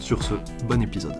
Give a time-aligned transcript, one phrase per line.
[0.00, 0.34] Sur ce,
[0.66, 1.16] bon épisode.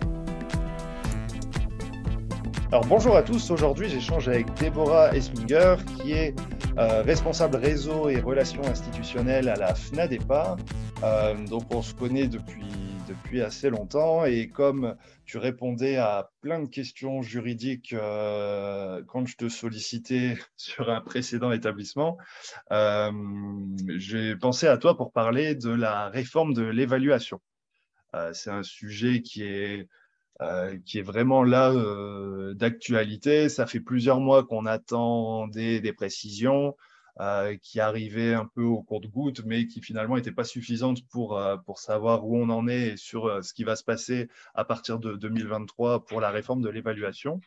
[2.73, 6.35] Alors bonjour à tous, aujourd'hui j'échange avec Déborah Esminger qui est
[6.79, 10.57] euh, responsable réseau et relations institutionnelles à la FNADEPA.
[11.03, 12.73] Euh, donc on se connaît depuis,
[13.09, 19.37] depuis assez longtemps et comme tu répondais à plein de questions juridiques euh, quand je
[19.37, 22.19] te sollicitais sur un précédent établissement,
[23.97, 27.41] j'ai pensé à toi pour parler de la réforme de l'évaluation.
[28.15, 29.89] Euh, c'est un sujet qui est,
[30.41, 33.49] euh, qui est vraiment là euh, d'actualité.
[33.49, 36.77] Ça fait plusieurs mois qu'on attend des, précisions.
[37.63, 42.27] qui arrivaient un peu au compte-goutte, mais qui finalement n'étaient pas suffisantes pour, pour savoir
[42.27, 46.05] où on en est et sur ce qui va se passer à partir de 2023
[46.05, 47.41] pour la réforme de l'évaluation.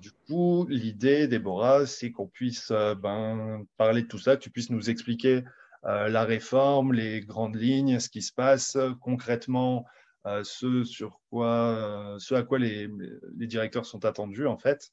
[0.00, 4.70] Du coup, l'idée, Déborah, c'est qu'on puisse ben, parler de tout ça, que tu puisses
[4.70, 5.42] nous expliquer
[5.84, 9.86] la réforme, les grandes lignes, ce qui se passe concrètement,
[10.26, 12.88] euh, ce, sur quoi, euh, ce à quoi les,
[13.34, 14.90] directeurs sont attendus en fait.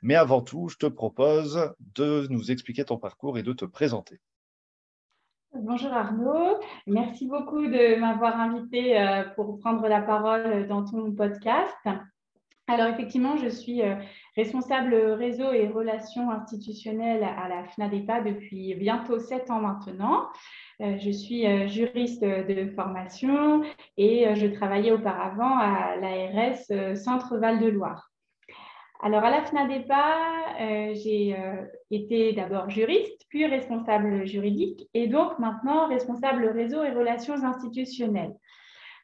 [0.00, 4.20] Mais avant tout, je te propose de nous expliquer ton parcours et de te présenter.
[5.52, 11.88] Bonjour Arnaud, merci beaucoup de m'avoir invité pour prendre la parole dans ton podcast.
[12.68, 13.80] Alors effectivement, je suis
[14.36, 20.26] responsable réseau et relations institutionnelles à la FNADEPA depuis bientôt sept ans maintenant.
[20.82, 23.62] Euh, je suis euh, juriste de formation
[23.96, 28.10] et euh, je travaillais auparavant à l'ARS Centre Val-de-Loire.
[29.00, 31.36] Alors à la FNADEPA, j'ai
[31.90, 38.32] été d'abord juriste, puis responsable juridique et donc maintenant responsable réseau et relations institutionnelles.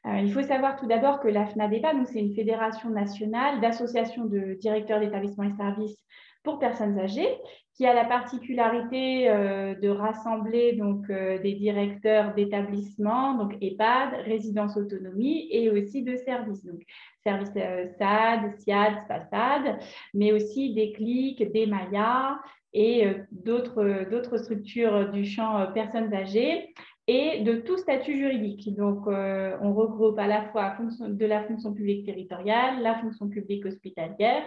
[0.07, 4.55] Euh, il faut savoir tout d'abord que la FNADEPA, c'est une fédération nationale d'associations de
[4.55, 5.97] directeurs d'établissements et services
[6.43, 7.29] pour personnes âgées,
[7.75, 14.77] qui a la particularité euh, de rassembler donc, euh, des directeurs d'établissements, donc EHPAD, résidence
[14.77, 16.83] autonomie et aussi de services, donc
[17.23, 19.79] services SAD, SIAD, SPASAD,
[20.15, 22.41] mais aussi des clics, des Maya
[22.75, 26.73] et d'autres structures du champ personnes âgées
[27.09, 28.75] et de tout statut juridique.
[28.77, 33.67] Donc, euh, on regroupe à la fois de la fonction publique territoriale, la fonction publique
[33.67, 34.45] hospitalière,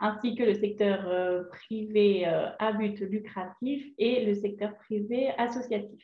[0.00, 6.02] ainsi que le secteur euh, privé euh, à but lucratif et le secteur privé associatif.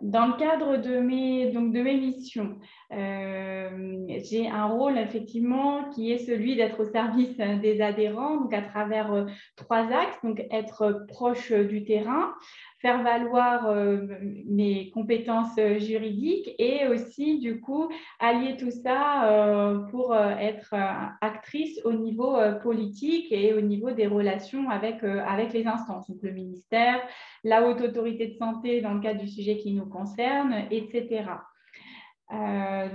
[0.00, 2.56] Dans le cadre de mes, donc de mes missions,
[2.92, 9.26] j'ai un rôle effectivement qui est celui d'être au service des adhérents, donc à travers
[9.56, 12.32] trois axes, donc être proche du terrain,
[12.80, 14.06] faire valoir euh,
[14.46, 17.90] mes compétences euh, juridiques et aussi, du coup,
[18.20, 20.74] allier tout ça euh, pour être
[21.20, 26.30] actrice au niveau politique et au niveau des relations avec, avec les instances, donc le
[26.30, 27.00] ministère,
[27.44, 31.24] la haute autorité de santé dans le cadre du sujet qui nous concerne, etc.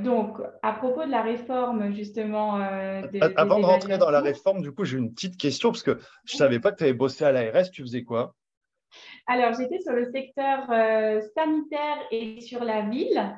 [0.03, 2.55] donc, à propos de la réforme, justement.
[3.35, 6.35] Avant de rentrer dans la réforme, du coup, j'ai une petite question parce que je
[6.35, 7.69] ne savais pas que tu avais bossé à l'ARS.
[7.71, 8.35] Tu faisais quoi?
[9.25, 13.33] Alors, j'étais sur le secteur euh, sanitaire et sur la ville.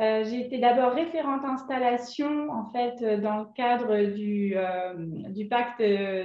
[0.00, 4.94] Euh, été d'abord référente installation en fait dans le cadre euh,
[5.30, 5.82] du pacte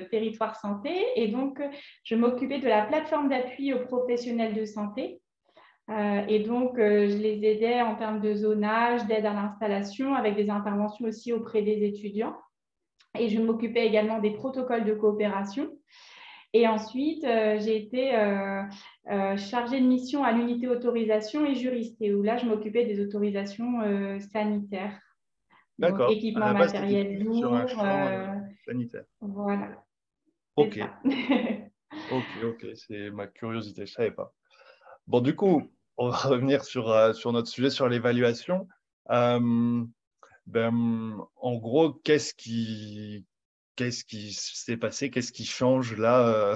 [0.09, 1.61] territoire santé et donc
[2.03, 5.21] je m'occupais de la plateforme d'appui aux professionnels de santé.
[6.27, 11.05] et donc, je les aidais en termes de zonage, d'aide à l'installation, avec des interventions
[11.05, 12.35] aussi auprès des étudiants.
[13.19, 15.69] Et je m'occupais également des protocoles de coopération.
[16.53, 18.63] Et ensuite, euh, j'ai été euh,
[19.09, 22.99] euh, chargée de mission à l'unité autorisation et juriste, et où là, je m'occupais des
[22.99, 23.79] autorisations
[24.19, 24.99] sanitaires.
[25.79, 26.11] D'accord.
[26.11, 27.69] Équipement matériel lourd.
[28.65, 29.05] sanitaire.
[29.21, 29.83] Voilà.
[30.57, 30.79] Ok.
[32.11, 32.65] ok, ok.
[32.75, 34.33] C'est ma curiosité, je ne savais pas.
[35.07, 35.63] Bon, du coup,
[35.97, 38.67] on va revenir sur, sur notre sujet, sur l'évaluation.
[39.07, 39.57] ben,
[41.35, 43.25] en gros, qu'est-ce qui,
[43.81, 46.55] qu'est-ce qui s'est passé, qu'est-ce qui change là euh,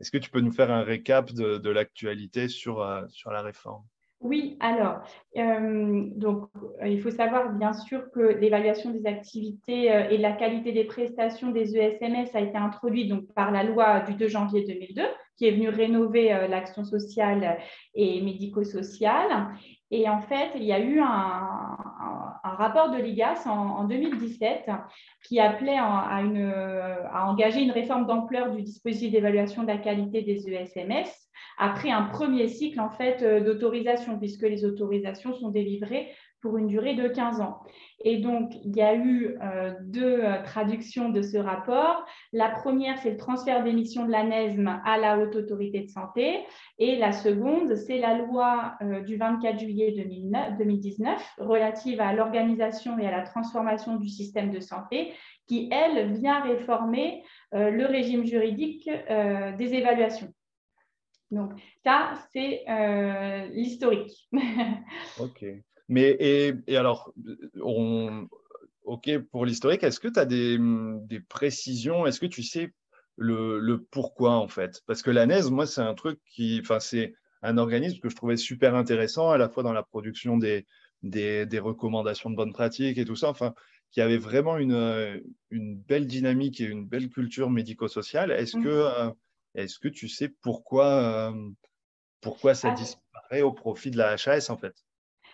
[0.00, 3.82] Est-ce que tu peux nous faire un récap de, l'actualité sur, euh, sur la réforme?
[4.20, 5.00] Oui, alors,
[5.36, 6.48] euh, donc,
[6.84, 11.76] il faut savoir bien sûr que l'évaluation des activités et la qualité des prestations des
[11.76, 15.02] ESMS a été introduite donc, par la loi du 2 janvier 2002
[15.38, 17.58] qui est venu rénover l'action sociale
[17.94, 19.48] et médico-sociale.
[19.90, 21.76] Et en fait, il y a eu un,
[22.42, 24.68] rapport de l'IGAS en, 2017
[25.24, 26.20] qui appelait à,
[27.12, 31.08] à engager une réforme d'ampleur du dispositif d'évaluation de la qualité des ESMS
[31.58, 36.08] après un premier cycle en fait d'autorisation, puisque les autorisations sont délivrées
[36.40, 37.60] pour une durée de 15 ans.
[38.04, 42.04] Et donc, il y a eu euh, deux euh, traductions de ce rapport.
[42.32, 46.44] La première, c'est le transfert des de la NESM à la Haute Autorité de Santé.
[46.78, 53.06] Et la seconde, c'est la loi euh, du 24 juillet 2019 relative à l'organisation et
[53.06, 55.12] à la transformation du système de santé,
[55.48, 60.28] qui, elle, vient réformer le régime juridique des évaluations.
[61.30, 61.52] Donc,
[61.82, 62.66] ça, c'est
[63.54, 64.28] l'historique.
[65.20, 65.46] OK.
[65.88, 67.12] Mais et, alors,
[67.62, 68.28] on,
[68.84, 72.06] ok pour l'historique, est-ce que tu as des, des précisions?
[72.06, 72.72] Est-ce que tu sais
[73.16, 74.82] le, le, pourquoi en fait?
[74.86, 78.36] Parce que l'ANES, moi, c'est un truc qui, enfin, c'est un organisme que je trouvais
[78.36, 80.66] super intéressant à la fois dans la production des,
[81.02, 83.30] des, des recommandations de bonnes pratiques et tout ça.
[83.30, 83.54] Enfin,
[83.90, 88.30] qui avait vraiment une, une belle dynamique et une belle culture médico-sociale.
[88.30, 88.62] Est-ce mmh.
[88.62, 89.10] que, euh,
[89.54, 91.50] est-ce que tu sais pourquoi, euh,
[92.20, 94.74] pourquoi ça disparaît au profit de la HAS en fait?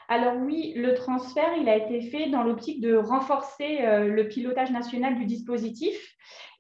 [0.08, 4.70] Alors oui, le transfert, il a été fait dans l'optique de renforcer euh, le pilotage
[4.70, 5.96] national du dispositif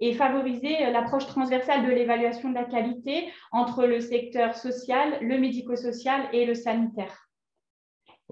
[0.00, 5.38] et favoriser euh, l'approche transversale de l'évaluation de la qualité entre le secteur social, le
[5.38, 7.28] médico-social et le sanitaire.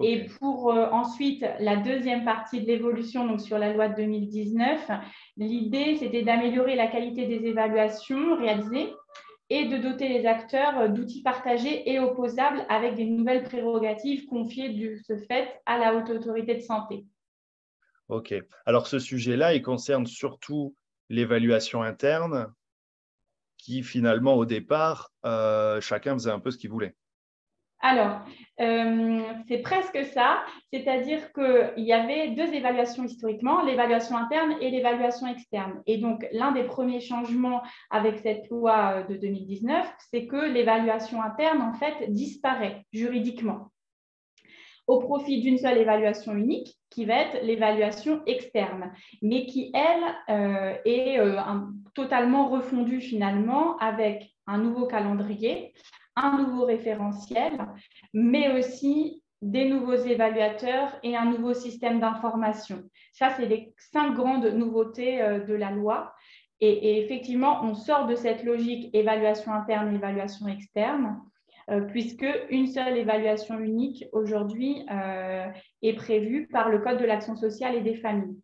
[0.00, 4.91] Et pour euh, ensuite la deuxième partie de l'évolution, donc sur la loi de 2019,
[5.37, 8.94] l'idée c'était d'améliorer la qualité des évaluations réalisées
[9.53, 14.97] et de doter les acteurs d'outils partagés et opposables avec des nouvelles prérogatives confiées de
[15.07, 17.05] ce fait à la haute autorité de santé.
[18.09, 18.35] OK.
[18.65, 20.75] Alors ce sujet-là, il concerne surtout
[21.11, 22.51] l'évaluation interne
[23.59, 26.97] qui finalement au départ, euh, chacun faisait un peu ce qu'il voulait.
[27.84, 28.20] Alors,
[28.61, 35.26] euh, c'est presque ça, c'est-à-dire qu'il y avait deux évaluations historiquement, l'évaluation interne et l'évaluation
[35.26, 35.82] externe.
[35.87, 41.20] Et donc, l'un des premiers changements avec cette loi euh, de 2019, c'est que l'évaluation
[41.20, 43.73] interne, en fait, disparaît juridiquement
[44.87, 48.93] au profit d'une seule évaluation unique qui va être l'évaluation externe,
[49.23, 51.19] mais qui, elle, euh, est
[51.94, 55.73] totalement refondue finalement avec un nouveau calendrier,
[56.17, 57.67] un nouveau référentiel,
[58.12, 62.85] mais aussi des nouveaux évaluateurs et un nouveau système d'information.
[63.12, 66.14] Ça, c'est les cinq grandes nouveautés euh, de la loi.
[66.61, 71.20] Et, effectivement, on sort de cette logique évaluation interne, évaluation externe,
[71.70, 75.49] euh, puisque une seule évaluation unique aujourd'hui euh,
[75.82, 78.41] est prévue par le Code de l'action sociale et des familles.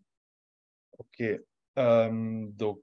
[0.99, 1.23] OK.
[1.77, 2.83] donc,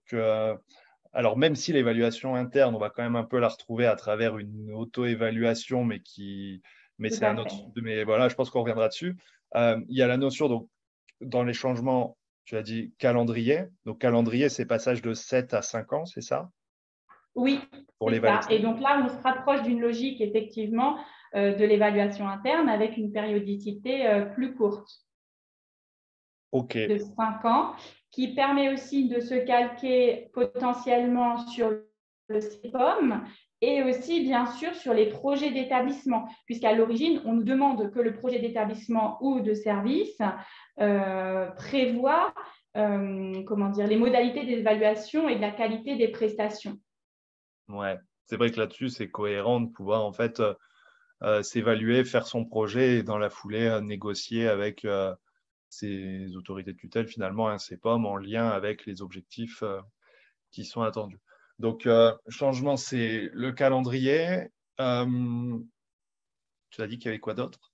[1.15, 4.38] alors, même si l'évaluation interne, on va quand même un peu la retrouver à travers
[4.38, 6.62] une auto-évaluation, mais qui,
[7.00, 7.56] mais c'est un autre.
[7.81, 9.15] Mais voilà, je pense qu'on reviendra dessus.
[9.56, 10.69] Euh, il y a la notion, donc,
[11.21, 13.63] dans les changements, tu as dit calendrier.
[13.85, 16.50] Donc, calendrier, c'est passage de 7 à 5 ans, c'est ça?
[17.33, 17.62] Oui,
[17.97, 18.51] pour l'évaluation.
[18.51, 20.97] Et donc là, on se rapproche d'une logique, effectivement,
[21.35, 24.89] euh, de l'évaluation interne avec une périodicité euh, plus courte.
[26.51, 26.77] OK.
[26.77, 27.73] De 5 ans
[28.15, 31.71] qui permet aussi de se calquer potentiellement sur
[32.29, 33.21] le CEPOM
[33.59, 38.13] et aussi, bien sûr, sur les projets d'établissement, puisqu'à l'origine, on nous demande que le
[38.13, 40.17] projet d'établissement ou de service
[40.79, 42.33] euh, prévoit
[42.77, 46.79] euh, comment dire, les modalités d'évaluation et de la qualité des prestations.
[47.67, 50.41] Ouais, c'est vrai que là-dessus, c'est cohérent de pouvoir en fait
[51.22, 54.86] euh, s'évaluer, faire son projet et dans la foulée négocier avec
[55.69, 59.81] ces autorités de tutelle, finalement, un CEPOM en lien avec les objectifs euh,
[60.51, 61.19] qui sont attendus.
[61.60, 64.50] Donc, euh, changement, c'est le calendrier.
[64.79, 65.57] Euh,
[66.69, 67.72] tu as dit qu'il y avait quoi d'autre?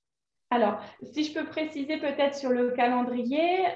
[0.54, 3.68] Alors, si je peux préciser peut-être sur le calendrier,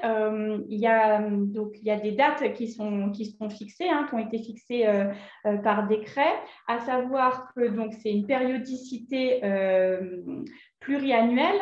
[0.67, 4.05] il, y a, donc, il y a des dates qui sont, qui sont fixées, hein,
[4.09, 4.85] qui ont été fixées
[5.63, 6.33] par décret,
[6.67, 7.61] à savoir que
[8.01, 9.39] c'est une périodicité
[10.81, 11.61] pluriannuelle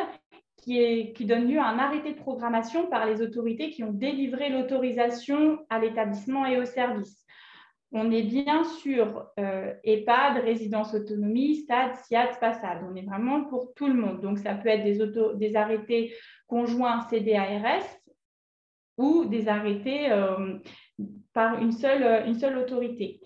[0.64, 5.58] qui, donne lieu à un arrêté de programmation par les autorités qui ont délivré l'autorisation
[5.68, 7.24] à l'établissement et au service.
[7.92, 12.78] On est bien sur euh, EHPAD, résidence autonomie, stade, SIAD, SPASAD.
[12.90, 14.20] On est vraiment pour tout le monde.
[14.20, 14.84] Donc, ça peut être
[15.38, 16.12] des, arrêtés
[16.48, 17.84] conjoints CDARS
[18.96, 20.58] ou des arrêtés euh,
[21.32, 23.20] par une seule, une seule autorité.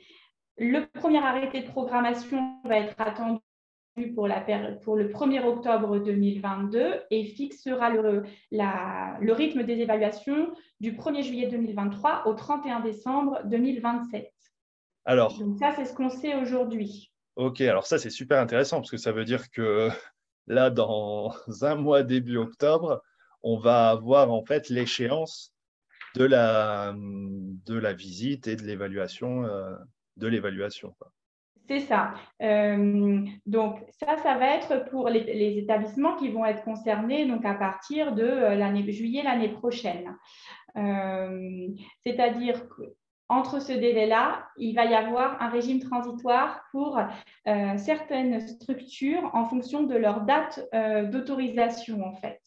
[0.59, 3.41] Le premier arrêté de programmation va être attendu
[4.07, 4.41] pour, la,
[4.83, 11.49] pour le 1er octobre 2022 et fixera le, le rythme des évaluations du 1er juillet
[11.49, 14.33] 2023 au 31 décembre 2027.
[15.05, 17.13] Alors, Donc ça, c'est ce qu'on sait aujourd'hui.
[17.37, 19.89] Ok, alors ça c'est super intéressant parce que ça veut dire que
[20.47, 23.03] là, dans un mois début octobre,
[23.43, 25.55] on va avoir en fait l'échéance
[26.17, 29.45] de la, de la visite et de l'évaluation.
[29.45, 29.77] Euh,
[30.19, 30.95] de l'évaluation.
[31.69, 32.15] C'est ça.
[32.41, 37.55] Euh, donc, ça, ça va être pour les, établissements qui vont être concernés donc à
[37.55, 40.17] partir de euh, l'année juillet l'année prochaine.
[42.05, 42.63] C'est-à-dire
[43.31, 49.45] entre ce délai-là, il va y avoir un régime transitoire pour euh, certaines structures en
[49.45, 52.41] fonction de leur date euh, d'autorisation, en fait.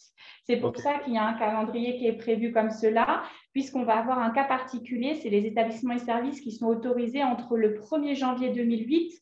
[0.46, 3.22] C'est pour ça qu'il y a un calendrier qui est prévu comme cela,
[3.54, 7.58] puisqu'on va avoir un cas particulier, c'est les établissements et services qui sont autorisés entre
[7.58, 9.14] le 1er janvier 2008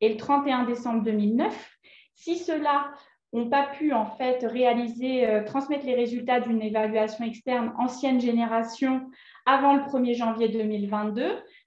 [0.00, 1.78] et le 31 décembre 2009.
[2.14, 2.92] Si cela
[3.32, 9.10] n'ont pas pu en fait réaliser, euh, transmettre les résultats d'une évaluation externe ancienne génération
[9.46, 11.24] avant le 1er janvier 2022.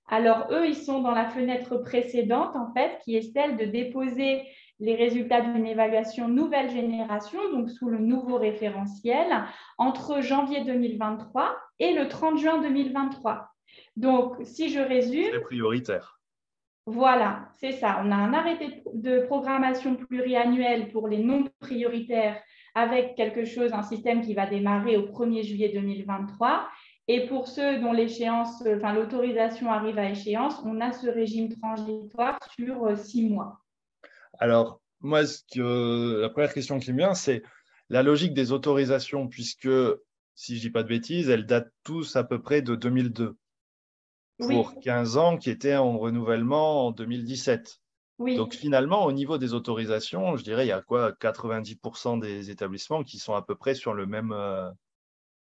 [0.08, 4.44] Alors, eux, ils sont dans la fenêtre précédente, en fait, qui est celle de déposer
[4.80, 9.28] les résultats d'une évaluation nouvelle génération, donc sous le nouveau référentiel,
[9.78, 13.50] entre janvier 2023 et le 30 juin 2023.
[13.98, 15.32] Donc, si je résume.
[15.32, 16.20] C'est prioritaire.
[16.86, 18.02] Voilà, c'est ça.
[18.04, 22.42] On a un arrêté de programmation pluriannuel pour les non prioritaires
[22.74, 26.68] avec quelque chose, un système qui va démarrer au 1er juillet 2023
[27.08, 32.38] et pour ceux dont l'échéance, enfin l'autorisation arrive à échéance, on a ce régime transitoire
[32.56, 33.60] sur euh, six mois.
[34.40, 37.44] Alors, moi, ce que, la première question qui me vient, c'est
[37.90, 39.68] la logique des autorisations, puisque,
[40.36, 43.36] si je ne dis pas de bêtises, elles datent tous à peu près de 2002,
[44.40, 47.80] pour 15 ans qui étaient en renouvellement en 2017.
[48.20, 48.36] Oui.
[48.36, 53.04] Donc finalement, au niveau des autorisations, je dirais, il y a quoi 90% des établissements
[53.04, 54.70] qui sont à peu près sur le même, euh,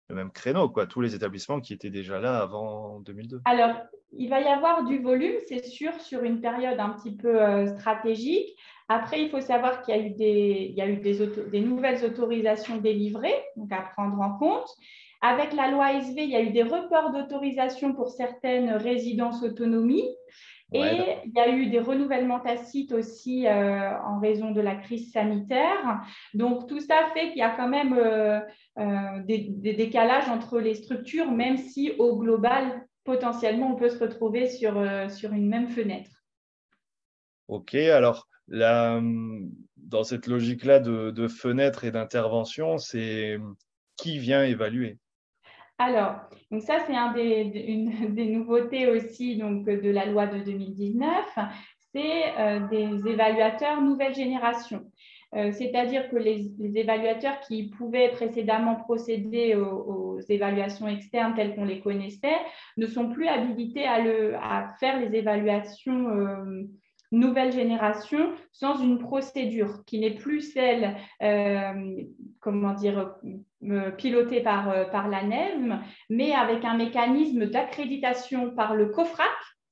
[0.07, 3.75] le même créneau, quoi, tous les établissements qui étaient déjà là avant 2002 Alors,
[4.13, 7.67] il va y avoir du volume, c'est sûr, sur une période un petit peu euh,
[7.77, 8.57] stratégique.
[8.89, 11.19] Après, il faut savoir qu'il y a eu, des, il y a eu des,
[11.51, 14.67] des, nouvelles autorisations délivrées, donc à prendre en compte.
[15.21, 20.09] Avec la loi SV, il y a eu des reports d'autorisation pour certaines résidences autonomie.
[20.71, 20.81] Et
[21.25, 26.01] il y a eu des renouvellements tacites aussi euh, en raison de la crise sanitaire.
[26.35, 28.39] Donc, tout ça fait qu'il y a quand même euh,
[28.77, 29.39] euh, des,
[29.73, 34.79] décalages entre les structures, même si au global, potentiellement, on peut se retrouver sur,
[35.09, 36.11] sur une même fenêtre.
[37.47, 39.01] OK, alors là,
[39.77, 43.37] dans cette logique-là de, de fenêtre et d'intervention, c'est
[43.97, 44.97] qui vient évaluer
[45.81, 46.15] alors,
[46.51, 51.09] donc ça, c'est un des, une des nouveautés aussi donc, de la loi de 2019,
[51.93, 54.91] c'est euh, des évaluateurs nouvelle génération.
[55.35, 61.79] Euh, c'est-à-dire que les, évaluateurs qui pouvaient précédemment procéder aux, évaluations externes telles qu'on les
[61.79, 62.37] connaissait
[62.77, 66.63] ne sont plus habilités à, le, à faire les évaluations euh,
[67.11, 72.03] nouvelle génération sans une procédure qui n'est plus celle, euh,
[72.39, 73.15] comment dire,
[73.63, 79.27] euh, pilotée par, euh, par la NEM, mais avec un mécanisme d'accréditation par le COFRAC,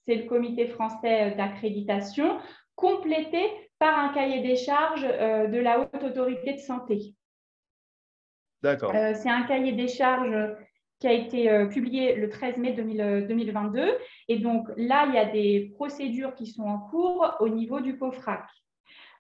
[0.06, 2.38] c'est le comité français d'accréditation,
[2.76, 3.42] complété
[3.80, 7.14] par un cahier des charges de la haute autorité de santé.
[8.64, 8.92] D'accord.
[8.92, 10.36] c'est un cahier des charges
[11.00, 13.80] qui a été euh, publié le 13 mai 2022.
[13.80, 13.92] Euh,
[14.28, 17.98] Et donc là, il y a des procédures qui sont en cours au niveau du
[17.98, 18.44] COFRAC.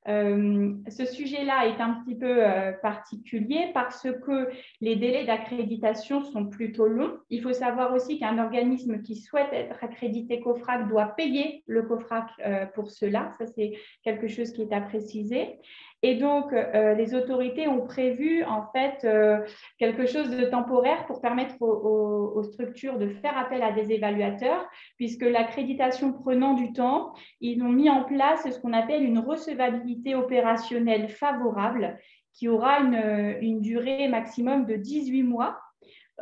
[0.07, 2.41] Euh, ce sujet-là est un petit peu
[2.81, 4.47] particulier parce que
[4.79, 7.17] les délais d'accréditation sont plutôt longs.
[7.29, 12.29] Il faut savoir aussi qu'un organisme qui souhaite être accrédité COFRAC doit payer le COFRAC
[12.73, 13.33] pour cela.
[13.37, 15.59] Ça, c'est quelque chose qui est à préciser.
[16.03, 19.39] Et donc, euh, les autorités ont prévu en fait euh,
[19.79, 25.23] quelque chose de temporaire pour permettre aux, structures de faire appel à des évaluateurs, puisque
[25.23, 31.09] l'accréditation prenant du temps, ils ont mis en place ce qu'on appelle une recevabilité opérationnelle
[31.09, 31.97] favorable
[32.33, 35.57] qui aura une, durée maximum de 18 mois.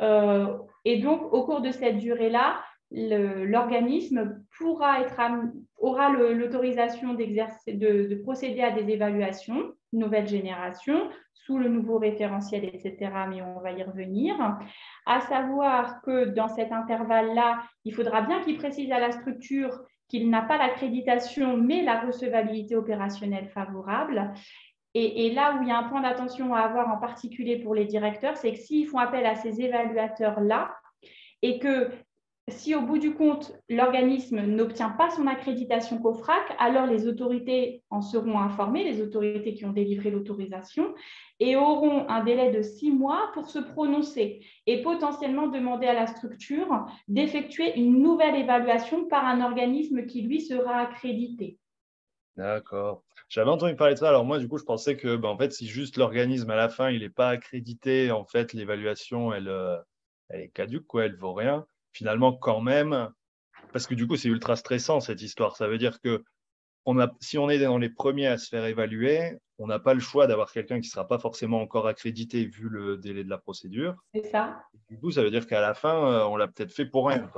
[0.00, 0.56] Euh,
[0.86, 5.20] et donc, au cours de cette durée-là, l'organisme pourra être,
[5.78, 13.10] aura l'autorisation de, de, procéder à des évaluations nouvelle génération sous le nouveau référentiel, etc.
[13.28, 14.36] Mais on va y revenir.
[15.06, 20.30] À savoir que dans cet intervalle-là, il faudra bien qu'il précise à la structure qu'il
[20.30, 24.32] n'a pas l'accréditation, mais la recevabilité opérationnelle favorable.
[24.94, 27.74] Et, et, là où il y a un point d'attention à avoir en particulier pour
[27.74, 30.74] les directeurs, c'est que s'ils font appel à ces évaluateurs-là
[31.42, 31.90] et que
[32.48, 38.00] si au bout du compte, l'organisme n'obtient pas son accréditation COFRAC, alors les autorités en
[38.00, 40.94] seront informées, les autorités qui ont délivré l'autorisation,
[41.40, 46.06] et auront un délai de six mois pour se prononcer et potentiellement demander à la
[46.06, 51.58] structure d'effectuer une nouvelle évaluation par un organisme qui, lui, sera accrédité.
[52.36, 53.02] D'accord.
[53.28, 54.10] J'avais entendu parler de ça.
[54.10, 56.90] Alors moi, du coup, je pensais que, ben, en si juste l'organisme à la fin,
[56.90, 59.78] il n'est pas accrédité, en fait, l'évaluation, elle, euh,
[60.28, 61.66] elle est caduque, quoi, elle vaut rien.
[61.96, 63.08] Finalement, quand même,
[63.72, 65.56] parce que du coup, c'est ultra stressant cette histoire.
[65.56, 66.22] Ça veut dire que
[66.84, 69.94] on a, si on est dans les premiers à se faire évaluer, on n'a pas
[69.94, 73.30] le choix d'avoir quelqu'un qui ne sera pas forcément encore accrédité vu le délai de
[73.30, 73.96] la procédure.
[74.14, 74.62] C'est ça.
[74.90, 77.30] Du coup, ça veut dire qu'à la fin, euh, on l'a peut-être fait pour rien.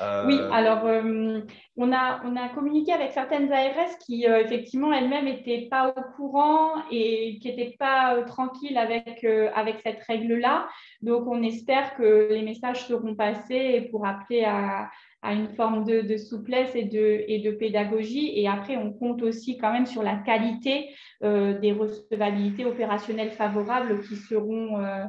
[0.00, 1.40] Euh, alors euh,
[1.76, 6.70] on, a, on a communiqué avec certaines ARS qui effectivement elles-mêmes n'étaient pas au courant
[6.90, 9.24] et qui n'étaient pas tranquilles avec,
[9.54, 10.68] avec cette règle-là.
[11.02, 14.90] Donc on espère que les messages seront passés pour appeler à,
[15.24, 18.30] à une forme de, souplesse et de, et de, pédagogie.
[18.38, 20.90] Et après, on compte aussi quand même sur la qualité
[21.22, 25.04] euh, des recevabilités opérationnelles favorables qui seront, euh,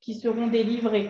[0.00, 1.08] qui seront délivrées.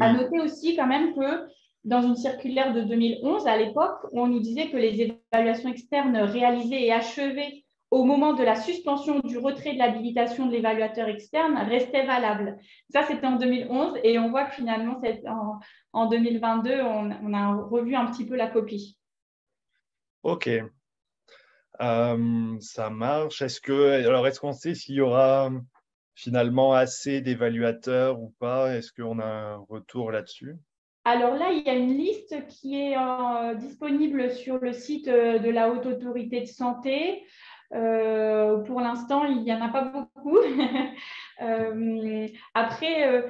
[0.00, 1.48] À noter aussi quand même que
[1.86, 6.84] dans une circulaire de 2011, à l'époque, on nous disait que les évaluations externes réalisées
[6.84, 12.04] et achevées au moment de la suspension du retrait de l'habilitation de l'évaluateur externe restait
[12.04, 12.58] valable.
[12.90, 15.60] Ça, c'était en 2011 et on voit que finalement, en,
[15.92, 18.98] en 2022, on, a revu un petit peu la copie.
[20.24, 20.50] OK.
[21.80, 23.42] Euh, ça marche.
[23.42, 25.52] Est-ce que, alors, est-ce qu'on sait s'il y aura
[26.16, 28.74] finalement assez d'évaluateurs ou pas?
[28.74, 30.56] Est-ce qu'on a un retour là-dessus?
[31.06, 35.38] Alors là, il y a une liste qui est euh, disponible sur le site euh,
[35.38, 37.22] de la Haute Autorité de Santé.
[37.72, 40.40] Euh, pour l'instant, il n'y en a pas beaucoup.
[42.54, 43.24] Après,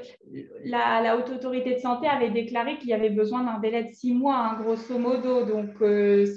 [0.65, 4.15] la, Haute Autorité de Santé avait déclaré qu'il y avait besoin d'un délai de six
[4.15, 5.75] mois, hein, grosso modo, donc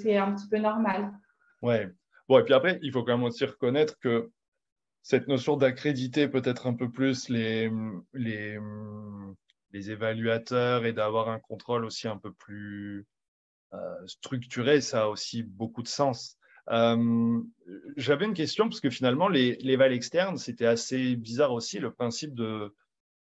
[0.02, 1.10] c'est un petit peu normal.
[1.62, 1.88] Ouais.
[2.28, 4.30] Bon, et puis après, il faut quand même aussi reconnaître que
[5.02, 7.70] cette notion d'accréditer peut-être un peu plus les,
[8.12, 8.58] les,
[9.72, 13.06] les évaluateurs et d'avoir un contrôle aussi un peu plus
[14.06, 16.36] structuré, ça a aussi beaucoup de sens.
[16.70, 17.40] Euh,
[17.96, 21.92] j'avais une question parce que finalement, les, les vals externes, c'était assez bizarre aussi le
[21.92, 22.74] principe de,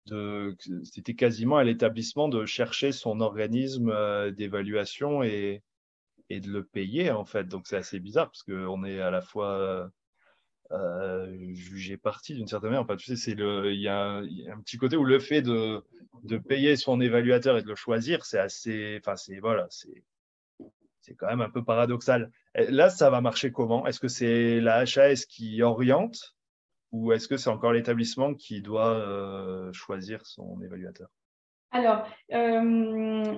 [0.07, 5.63] de c'était quasiment à l'établissement de chercher son organisme euh, d'évaluation et,
[6.29, 7.45] et de le payer en fait.
[7.47, 9.89] Donc c'est assez bizarre parce qu'on est à la fois
[10.71, 12.83] euh, parti d'une certaine manière.
[12.83, 15.83] Enfin, tu sais, c'est le, il y, a un petit côté où le fait de,
[16.23, 20.03] de payer son évaluateur et de le choisir, c'est assez, enfin c'est voilà, c'est
[21.05, 22.31] c'est quand même un peu paradoxal.
[22.55, 23.85] Là, ça va marcher comment?
[23.85, 26.35] Est-ce que c'est la HAS qui oriente
[26.91, 31.09] ou est-ce que c'est encore l'établissement qui doit euh, choisir son évaluateur?
[31.71, 33.35] Alors, euh,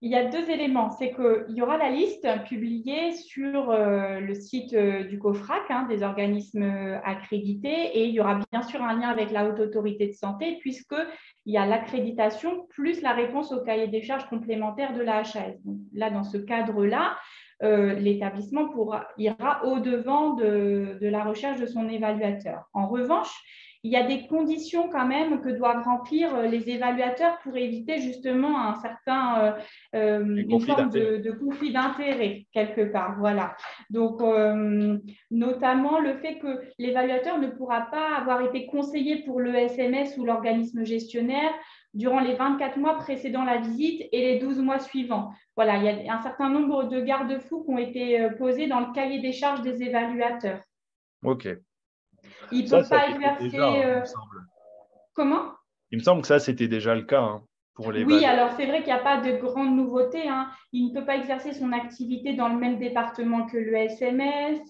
[0.00, 0.90] il y a deux éléments.
[0.90, 5.86] C'est qu'il y aura la liste publiée sur euh, le site euh, du COFRAC, hein,
[5.88, 9.58] des organismes euh, accrédités, et il y aura bien sûr un lien avec la Haute
[9.58, 14.94] Autorité de Santé, puisqu'il y a l'accréditation plus la réponse au cahier des charges complémentaires
[14.94, 15.56] de la HAS.
[15.64, 17.16] Donc, là, dans ce cadre-là,
[17.60, 18.70] l'établissement
[19.16, 22.62] ira au-devant de, de la recherche de son évaluateur.
[22.72, 23.36] En revanche,
[23.84, 28.00] il y a des conditions quand même que doivent remplir euh, les évaluateurs pour éviter
[28.00, 29.52] justement un certain euh,
[29.94, 33.16] euh une forme de, conflit d'intérêt quelque part.
[33.18, 33.56] Voilà.
[33.90, 34.98] Donc, euh,
[35.30, 40.24] notamment le fait que l'évaluateur ne pourra pas avoir été conseillé pour le SMS ou
[40.24, 41.52] l'organisme gestionnaire
[41.94, 45.30] durant les 24 mois précédant la visite et les 12 mois suivants.
[45.56, 48.92] Voilà, il y a un certain nombre de garde-fous qui ont été posés dans le
[48.92, 50.60] cahier des charges des évaluateurs.
[51.24, 51.48] OK.
[52.52, 53.58] Il ne peut pas exercer.
[53.58, 54.00] Euh,
[55.14, 55.52] Comment?
[55.90, 57.20] Il me semble que ça, c'était déjà le cas.
[57.20, 57.42] Hein,
[57.74, 60.28] pour les oui, alors c'est vrai qu'il n'y a pas de grande nouveauté.
[60.28, 60.50] Hein.
[60.72, 64.60] Il ne peut pas exercer son activité dans le même département que le SMS.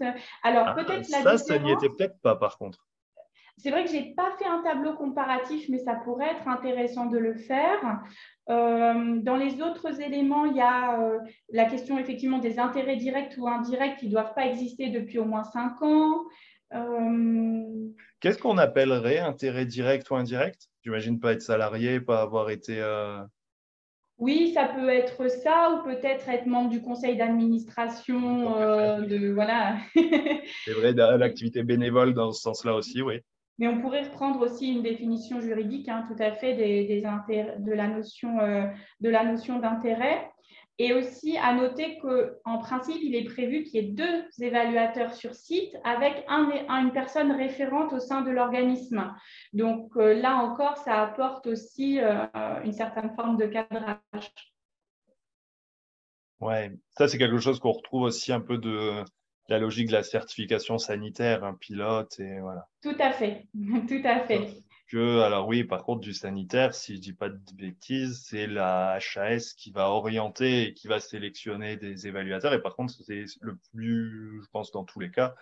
[0.42, 2.86] Alors ah, peut-être Ça, ça n'y était peut-être pas par contre.
[3.56, 7.06] C'est vrai que je n'ai pas fait un tableau comparatif, mais ça pourrait être intéressant
[7.06, 8.00] de le faire.
[8.50, 11.18] Euh, dans les autres éléments, il y a euh,
[11.50, 15.24] la question effectivement des intérêts directs ou indirects qui ne doivent pas exister depuis au
[15.24, 16.24] moins cinq ans.
[16.74, 17.88] Euh,
[18.20, 20.68] Qu'est-ce qu'on appellerait intérêt direct ou indirect?
[20.82, 22.80] J'imagine pas être salarié, pas avoir été.
[22.80, 23.22] Euh,
[24.18, 28.60] oui, ça peut être ça, ou peut-être être membre du conseil d'administration.
[28.60, 29.76] Euh, de voilà.
[30.64, 33.20] C'est vrai, l'activité bénévole dans ce sens-là aussi, oui.
[33.58, 37.88] Mais on pourrait reprendre aussi une définition juridique, hein, tout à fait, des, de la
[37.88, 38.36] notion
[39.00, 40.30] de la notion d'intérêt.
[40.80, 45.34] Et aussi à noter qu'en principe, il est prévu qu'il y ait deux évaluateurs sur
[45.34, 49.12] site avec un, une personne référente au sein de l'organisme.
[49.52, 52.26] Donc euh, là encore, ça apporte aussi euh,
[52.64, 53.98] une certaine forme de cadrage.
[56.40, 59.02] Ouais, ça c'est quelque chose qu'on retrouve aussi un peu de
[59.48, 62.68] la logique de la certification sanitaire, un pilote et voilà.
[62.82, 63.48] Tout à fait,
[63.88, 64.62] tout à fait.
[64.88, 68.98] Que, alors oui, par contre, du sanitaire, si je dis pas de bêtises, c'est la
[69.14, 72.54] HAS qui va orienter et qui va sélectionner des évaluateurs.
[72.54, 75.34] Et par contre, c'est le plus, je pense, dans tous les cas,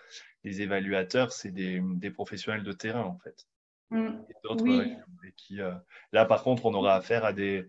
[0.43, 3.47] les évaluateurs, c'est des, des, professionnels de terrain, en fait.
[3.91, 4.19] Mmh.
[4.63, 4.97] oui.
[5.37, 5.73] qui, euh,
[6.11, 7.65] là, par contre, on aura affaire à des,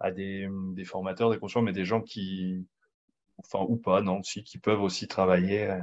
[0.00, 2.66] à des, des formateurs, des consultants, mais des gens qui,
[3.38, 5.78] enfin, ou pas, non, si, qui peuvent aussi travailler, euh,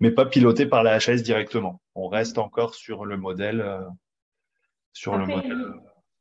[0.00, 1.80] mais pas pilotés par la HAS directement.
[1.94, 3.62] On reste encore sur le modèle.
[3.62, 3.80] Euh,
[4.92, 5.56] sur le modèle.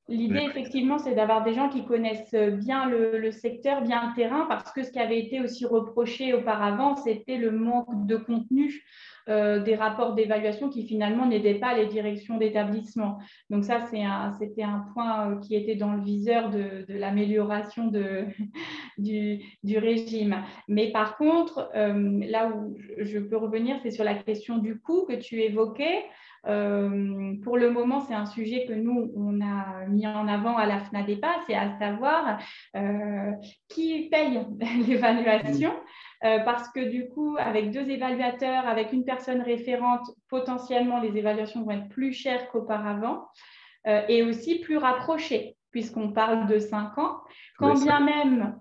[0.07, 4.71] L'idée, effectivement, c'est d'avoir des gens qui connaissent bien le, secteur, bien le terrain, parce
[4.71, 8.83] que ce qui avait été aussi reproché auparavant, c'était le manque de contenu
[9.29, 13.19] euh, des rapports d'évaluation qui finalement n'aidaient pas les directions d'établissement.
[13.51, 17.91] Donc ça, c'était un, point euh, qui était dans le viseur de, l'amélioration
[18.97, 20.43] du, régime.
[20.67, 25.05] Mais par contre, euh, là où je peux revenir, c'est sur la question du coût
[25.05, 26.03] que tu évoquais.
[26.43, 30.79] Pour le moment, c'est un sujet que nous, on a mis en avant à la
[30.79, 32.39] FNADEPA, c'est à savoir
[33.69, 34.39] qui paye
[34.87, 35.71] l'évaluation.
[36.23, 41.63] Euh, parce que du coup, avec deux évaluateurs, avec une personne référente, potentiellement, les évaluations
[41.63, 43.27] vont être plus chères qu'auparavant
[44.07, 47.17] et aussi plus rapprochées, puisqu'on parle de cinq ans.
[47.57, 48.55] Quand bien même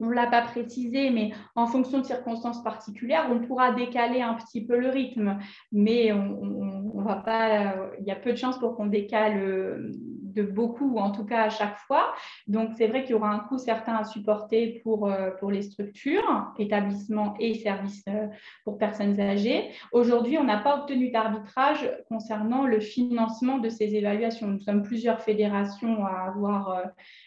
[0.00, 4.34] on ne l'a pas précisé, mais en fonction de circonstances particulières, on pourra décaler un
[4.34, 5.38] petit peu le rythme.
[5.72, 9.92] Mais on, va pas, il y a peu de chances pour qu'on décale euh,
[10.36, 12.14] de beaucoup, ou en tout cas à chaque fois.
[12.46, 15.62] Donc, c'est vrai qu'il y aura un coût certain à supporter pour, euh, pour les
[15.62, 18.26] structures, établissements et services euh,
[18.64, 19.70] pour personnes âgées.
[19.92, 24.46] Aujourd'hui, on n'a pas obtenu d'arbitrage concernant le financement de ces évaluations.
[24.46, 26.82] Nous sommes plusieurs fédérations à avoir, euh,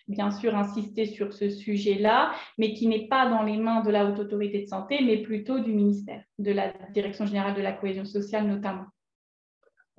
[0.07, 4.05] bien sûr, insisté sur ce sujet-là, mais qui n'est pas dans les mains de la
[4.05, 8.05] Haute Autorité de Santé, mais plutôt du ministère, de la Direction générale de la cohésion
[8.05, 8.85] sociale notamment.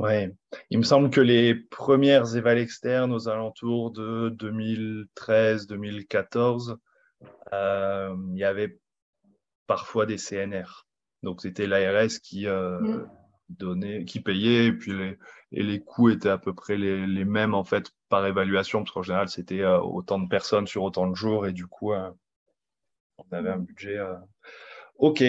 [0.01, 0.33] Ouais,
[0.71, 4.31] il me semble que les premières évals externes aux alentours de
[5.19, 6.79] 2013-2014,
[7.53, 8.79] euh, il y avait
[9.67, 10.87] parfois des CNR.
[11.23, 13.11] Donc c'était l'ARS qui euh, mm.
[13.51, 15.19] donnait, qui payait, et puis les,
[15.53, 18.93] et les coûts étaient à peu près les, les mêmes en fait par évaluation, parce
[18.93, 22.17] qu'en général c'était euh, autant de personnes sur autant de jours, et du coup on
[23.33, 23.99] avait un budget.
[24.97, 25.23] Ok.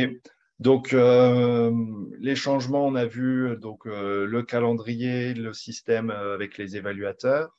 [0.61, 1.71] Donc, euh,
[2.19, 7.57] les changements, on a vu donc, euh, le calendrier, le système euh, avec les évaluateurs.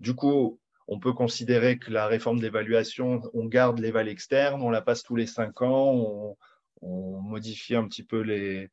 [0.00, 4.82] du coup, on peut considérer que la réforme d'évaluation, on garde l'éval externe, on la
[4.82, 6.36] passe tous les cinq ans,
[6.82, 8.70] on, modifie un petit peu les,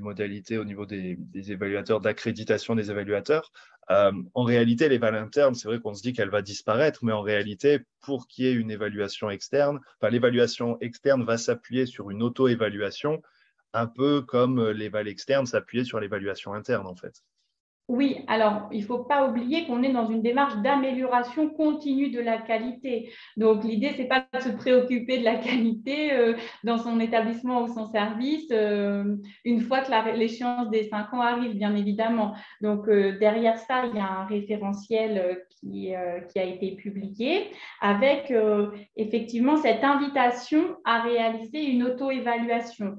[0.00, 1.16] modalités au niveau des
[1.52, 3.52] évaluateurs, d'accréditation des évaluateurs.
[3.90, 7.22] Euh, en réalité, l'éval interne, c'est vrai qu'on se dit qu'elle va disparaître, mais en
[7.22, 13.22] réalité, pour qu'il y ait une évaluation externe, l'évaluation externe va s'appuyer sur une auto-évaluation,
[13.72, 17.22] un peu comme l'éval externe s'appuyait sur l'évaluation interne, en fait.
[17.88, 22.20] Oui, alors il ne faut pas oublier qu'on est dans une démarche d'amélioration continue de
[22.20, 23.10] la qualité.
[23.38, 27.62] Donc l'idée, ce n'est pas de se préoccuper de la qualité euh, dans son établissement
[27.62, 32.34] ou son service euh, une fois que l'échéance des cinq ans arrive, bien évidemment.
[32.60, 35.92] Donc euh, derrière ça, il y a un référentiel qui,
[36.30, 38.32] qui a été publié avec
[38.96, 42.96] effectivement cette invitation à réaliser une auto-évaluation.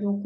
[0.00, 0.24] donc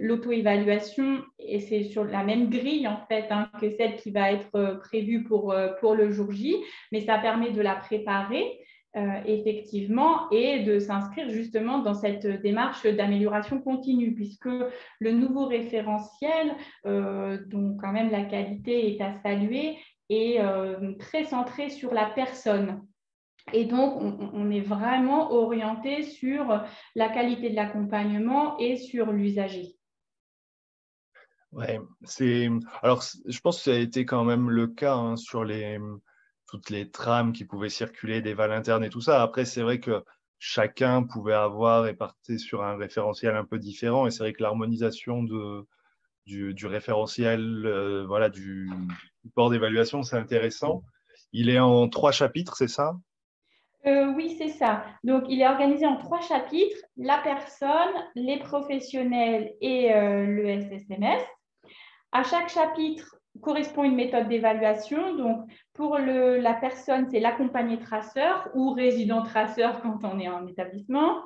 [0.00, 4.54] l'auto-évaluation, et c'est sur la même grille en fait Hein, que celle qui va être
[4.54, 6.56] euh, prévue pour, euh, pour le jour J,
[6.90, 8.58] mais ça permet de la préparer.
[8.94, 14.50] Euh, effectivement, et de s'inscrire justement dans cette démarche d'amélioration continue, puisque
[14.98, 19.78] le nouveau référentiel, dont quand même la qualité est à saluer,
[20.10, 20.38] est
[20.98, 22.82] très centré sur la personne.
[23.54, 26.62] Et donc, on, on est vraiment orienté sur
[26.94, 29.78] la qualité de l'accompagnement et sur l'usager.
[31.52, 32.48] Ouais, c'est.
[32.82, 35.46] Alors, je pense que ça a été quand même le cas hein, sur
[36.46, 39.22] toutes les trames qui pouvaient circuler, des vals internes et tout ça.
[39.22, 40.02] Après, c'est vrai que
[40.38, 44.06] chacun pouvait avoir et partir sur un référentiel un peu différent.
[44.06, 48.70] Et c'est vrai que l'harmonisation du, référentiel, euh, voilà, du
[49.22, 50.82] support d'évaluation, c'est intéressant.
[51.32, 52.96] Il est en trois chapitres, c'est ça?
[53.86, 54.84] Euh, oui, c'est ça.
[55.04, 61.20] Donc, il est organisé en trois chapitres, la personne, les professionnels et euh, le SSMS.
[62.12, 65.14] À chaque chapitre correspond une méthode d'évaluation.
[65.16, 71.22] Donc, pour la personne, c'est l'accompagné traceur ou résident traceur quand on est en établissement.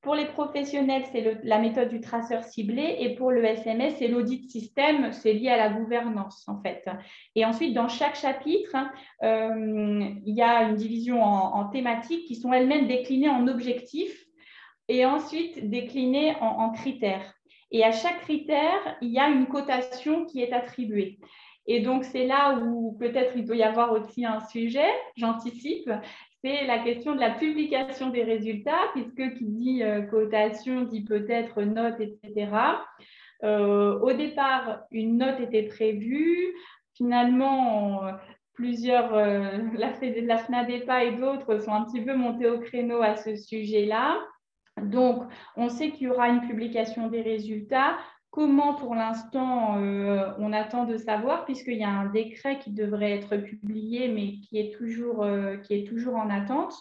[0.00, 4.50] Pour les professionnels, c'est la méthode du traceur ciblé et pour le SMS, c'est l'audit
[4.50, 6.84] système, c'est lié à la gouvernance en fait.
[7.36, 8.76] Et ensuite, dans chaque chapitre,
[9.22, 14.26] euh, il y a une division en, thématiques qui sont elles-mêmes déclinées en objectifs
[14.88, 17.32] et ensuite déclinées en critères.
[17.72, 21.18] Et à chaque critère, il y a une cotation qui est attribuée.
[21.66, 25.90] Et donc, c'est là où peut-être il peut y avoir aussi un sujet, j'anticipe,
[26.44, 31.62] c'est la question de la publication des résultats, puisque qui dit euh, cotation dit peut-être
[31.62, 32.50] note, etc.
[33.44, 36.52] Euh, au départ, une note était prévue.
[36.96, 38.02] Finalement,
[38.54, 43.16] plusieurs, euh, la, la FNADEPA et d'autres sont un petit peu montés au créneau à
[43.16, 44.18] ce sujet-là.
[44.82, 45.22] Donc,
[45.56, 47.96] on sait qu'il y aura une publication des résultats.
[48.30, 53.12] Comment, pour l'instant, euh, on attend de savoir, puisqu'il y a un décret qui devrait
[53.12, 56.74] être publié, mais qui est toujours, euh, qui est toujours en attente.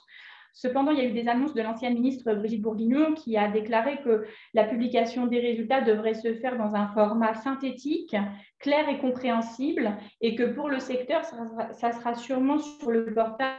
[0.53, 4.01] Cependant, il y a eu des annonces de l'ancienne ministre Brigitte Bourguignon qui a déclaré
[4.01, 8.15] que la publication des résultats devrait se faire dans un format synthétique,
[8.59, 13.55] clair et compréhensible, et que pour le secteur, ça sera, sûrement sur le portail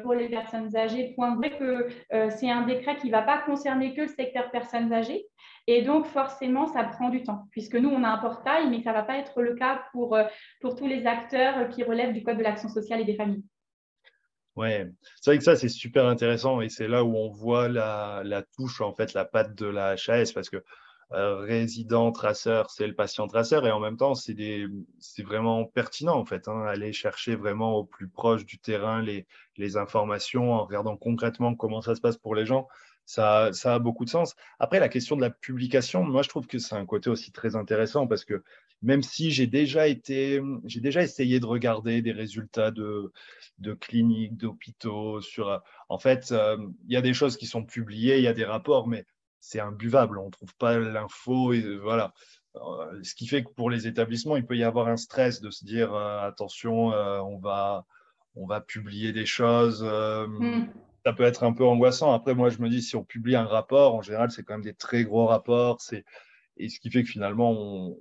[0.00, 1.12] pour les personnes âgées.
[1.14, 4.50] Point vrai que euh, c'est un décret qui ne va pas concerner que le secteur
[4.50, 5.26] personnes âgées.
[5.66, 8.90] Et donc, forcément, ça prend du temps, puisque nous, on a un portail, mais ça
[8.90, 10.24] ne va pas être le cas pour, euh,
[10.60, 13.44] pour tous les acteurs qui relèvent du Code de l'action sociale et des familles.
[14.54, 14.86] Ouais,
[15.20, 18.42] c'est vrai que ça, c'est super intéressant et c'est là où on voit la, la,
[18.42, 20.62] touche, en fait, la patte de la HAS parce que
[21.12, 24.66] résident traceur, c'est le patient traceur et en même temps, c'est
[25.22, 29.26] vraiment pertinent, en fait, hein, aller chercher vraiment au plus proche du terrain les,
[29.76, 32.66] informations en regardant concrètement comment ça se passe pour les gens.
[33.04, 34.34] Ça, a beaucoup de sens.
[34.58, 37.56] Après, la question de la publication, moi, je trouve que c'est un côté aussi très
[37.56, 38.42] intéressant parce que
[38.80, 43.12] même si j'ai déjà été, j'ai déjà essayé de regarder des résultats de,
[43.58, 48.18] de cliniques, d'hôpitaux, sur, en fait, euh, il y a des choses qui sont publiées,
[48.18, 49.04] il y a des rapports, mais
[49.42, 52.14] c'est imbuvable, on ne trouve pas l'info, et voilà.
[52.56, 55.50] Euh, ce qui fait que pour les établissements, il peut y avoir un stress de
[55.50, 57.84] se dire euh, attention, on va,
[58.36, 59.82] on va publier des choses.
[59.82, 60.64] Hmm.
[61.04, 62.12] Ça peut être un peu angoissant.
[62.12, 64.62] Après, moi, je me dis, si on publie un rapport, en général, c'est quand même
[64.62, 65.80] des très gros rapports.
[65.80, 66.04] C'est
[66.56, 67.96] et ce qui fait que finalement, on,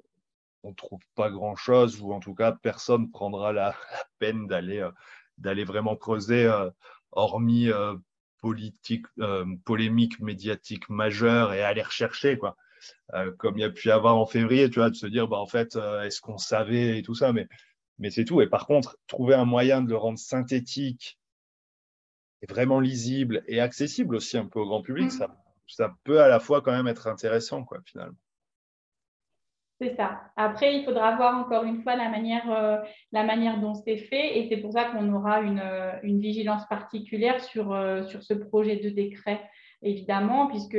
[0.63, 3.75] on trouve pas grand-chose, ou en tout cas, personne prendra la,
[4.19, 4.91] peine d'aller euh,
[5.37, 6.69] d'aller vraiment creuser, euh,
[8.41, 9.05] hormis euh, politique,
[9.65, 12.55] polémique médiatique majeure, et aller rechercher, quoi.
[13.37, 15.37] comme il y a pu y avoir en février, tu vois, de se dire, bah,
[15.37, 17.47] en fait, est-ce qu'on savait et tout ça, mais,
[17.99, 18.41] mais c'est tout.
[18.41, 21.19] Et par contre, trouver un moyen de le rendre synthétique
[22.41, 25.11] et vraiment lisible et accessible aussi un peu au grand public, mmh.
[25.11, 25.35] ça,
[25.67, 28.17] ça peut à la fois quand même être intéressant, quoi, finalement.
[29.81, 30.21] C'est ça.
[30.35, 32.77] Après, il faudra voir encore une fois la manière, euh,
[33.11, 37.43] la manière dont c'est fait et c'est pour ça qu'on aura une, euh, vigilance particulière
[37.43, 39.41] sur, euh, sur ce projet de décret
[39.83, 40.77] évidemment, puisque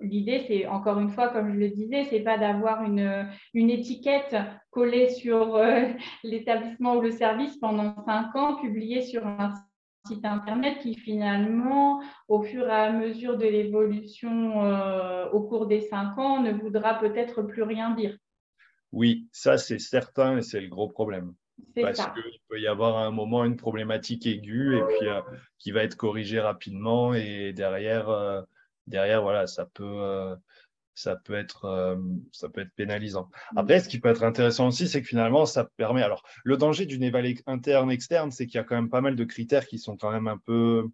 [0.00, 4.34] l'idée, c'est encore une fois, comme je le disais, c'est pas d'avoir une, une, étiquette
[4.70, 5.60] collée sur
[6.24, 9.52] l'établissement ou le service pendant cinq ans, publiée sur un
[10.06, 15.80] site internet qui finalement, au fur et à mesure de l'évolution euh, au cours des
[15.80, 18.16] cinq ans, ne voudra peut-être plus rien dire.
[18.92, 21.34] Oui, ça c'est certain et c'est le gros problème.
[21.74, 25.20] Parce qu'il peut y avoir à un moment une problématique aiguë et puis euh,
[25.58, 28.42] qui va être corrigée rapidement et derrière, euh,
[28.86, 30.36] derrière voilà, ça peut,
[30.96, 31.96] ça peut être, euh,
[32.32, 33.28] ça peut être pénalisant.
[33.52, 33.58] Mm.
[33.58, 36.02] Après, ce qui peut être intéressant aussi, c'est que finalement, ça permet.
[36.02, 39.24] Alors, le danger d'une évaluation interne-externe, c'est qu'il y a quand même pas mal de
[39.24, 40.88] critères qui sont quand même un peu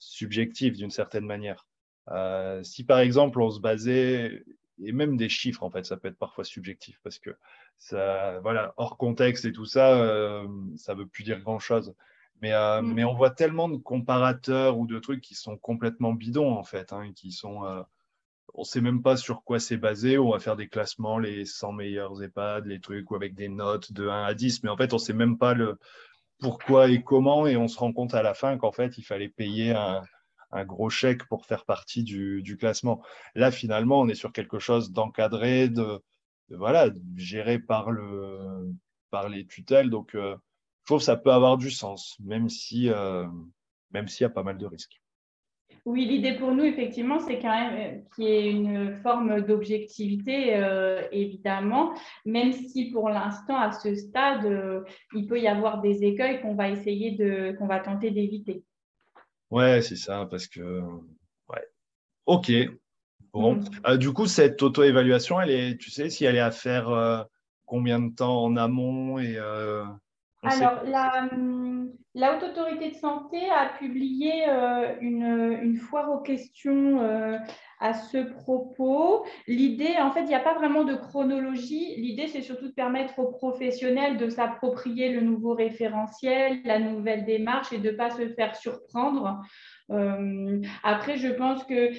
[0.00, 1.66] subjectifs d'une certaine manière.
[2.10, 4.44] Euh, si par exemple, on se basait,
[4.82, 7.30] et même des chiffres, en fait, ça peut être parfois subjectif parce que
[7.78, 11.94] ça, voilà, hors contexte et tout ça, euh, ça veut plus dire grand-chose.
[12.42, 12.92] Mais, mm.
[12.92, 16.92] mais on voit tellement de comparateurs ou de trucs qui sont complètement bidons, en fait,
[16.92, 17.84] hein, qui sont
[18.54, 20.16] on ne sait même pas sur quoi c'est basé.
[20.16, 23.92] On va faire des classements, les 100 meilleurs EHPAD, les trucs, ou avec des notes
[23.92, 24.62] de 1 à 10.
[24.62, 25.78] Mais en fait, on ne sait même pas le
[26.38, 27.46] pourquoi et comment.
[27.46, 30.02] Et on se rend compte à la fin qu'en fait, il fallait payer un,
[30.66, 33.02] gros chèque pour faire partie du, classement.
[33.34, 36.00] Là, finalement, on est sur quelque chose d'encadré, de,
[36.48, 38.72] voilà, géré par, le,
[39.10, 39.90] par les tutelles.
[39.90, 40.36] Donc, euh,
[40.82, 43.26] je trouve que ça peut avoir du sens, même si, euh,
[43.90, 45.00] même s'il y a pas mal de risques.
[45.84, 50.56] Oui, l'idée pour nous, effectivement, c'est quand même euh, qu'il y ait une forme d'objectivité,
[50.56, 51.92] euh, évidemment,
[52.24, 54.80] même si pour l'instant, à ce stade, euh,
[55.12, 58.64] il peut y avoir des écueils qu'on va essayer de, qu'on va tenter d'éviter.
[59.50, 60.80] Ouais, c'est ça, parce que,
[61.50, 61.68] ouais.
[62.24, 62.50] Ok.
[63.34, 63.56] Bon.
[63.86, 63.96] Mm.
[63.98, 67.26] du coup, cette auto-évaluation, elle est, tu sais, si elle est à faire
[67.66, 71.63] combien de temps en amont et Alors, la, hum,
[72.14, 77.36] la Haute Autorité de Santé a publié euh, une, foire aux questions euh,
[77.80, 79.24] à ce propos.
[79.48, 81.96] L'idée, en fait, il n'y a pas vraiment de chronologie.
[81.96, 87.72] L'idée, c'est surtout de permettre aux professionnels de s'approprier le nouveau référentiel, la nouvelle démarche
[87.72, 89.42] et de ne pas se faire surprendre.
[89.90, 91.90] Euh, après, je pense que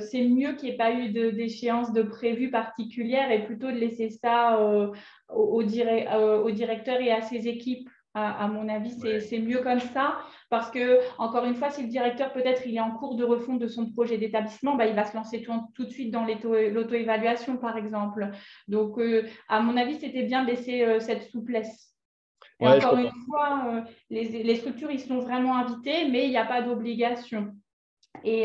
[0.00, 4.10] c'est mieux qu'il n'y ait pas eu d'échéance de, prévue particulière et plutôt de laisser
[4.10, 4.60] ça
[5.30, 11.00] au directeur et à ses équipes à, mon avis, c'est mieux comme ça parce que,
[11.18, 13.90] encore une fois, si le directeur peut-être il est en cours de refonte de son
[13.90, 18.30] projet d'établissement, bah, il va se lancer tout, tout de suite dans l'auto-évaluation, par exemple.
[18.68, 21.92] Donc, euh, à mon avis, c'était bien de laisser euh, cette souplesse.
[22.60, 26.36] Et encore une fois, euh, les, les, structures, ils sont vraiment invités, mais il n'y
[26.36, 27.52] a pas d'obligation.
[28.22, 28.44] Et,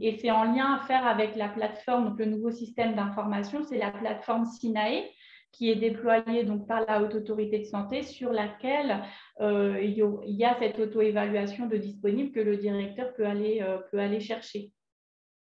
[0.00, 3.78] et c'est en lien à faire avec la plateforme, donc le nouveau système d'information, c'est
[3.78, 5.04] la plateforme SINAE
[5.52, 9.02] qui est déployée donc, par la Haute Autorité de Santé sur laquelle
[9.40, 13.98] euh, il y a cette auto-évaluation de disponible que le directeur peut aller, euh, peut
[13.98, 14.72] aller chercher.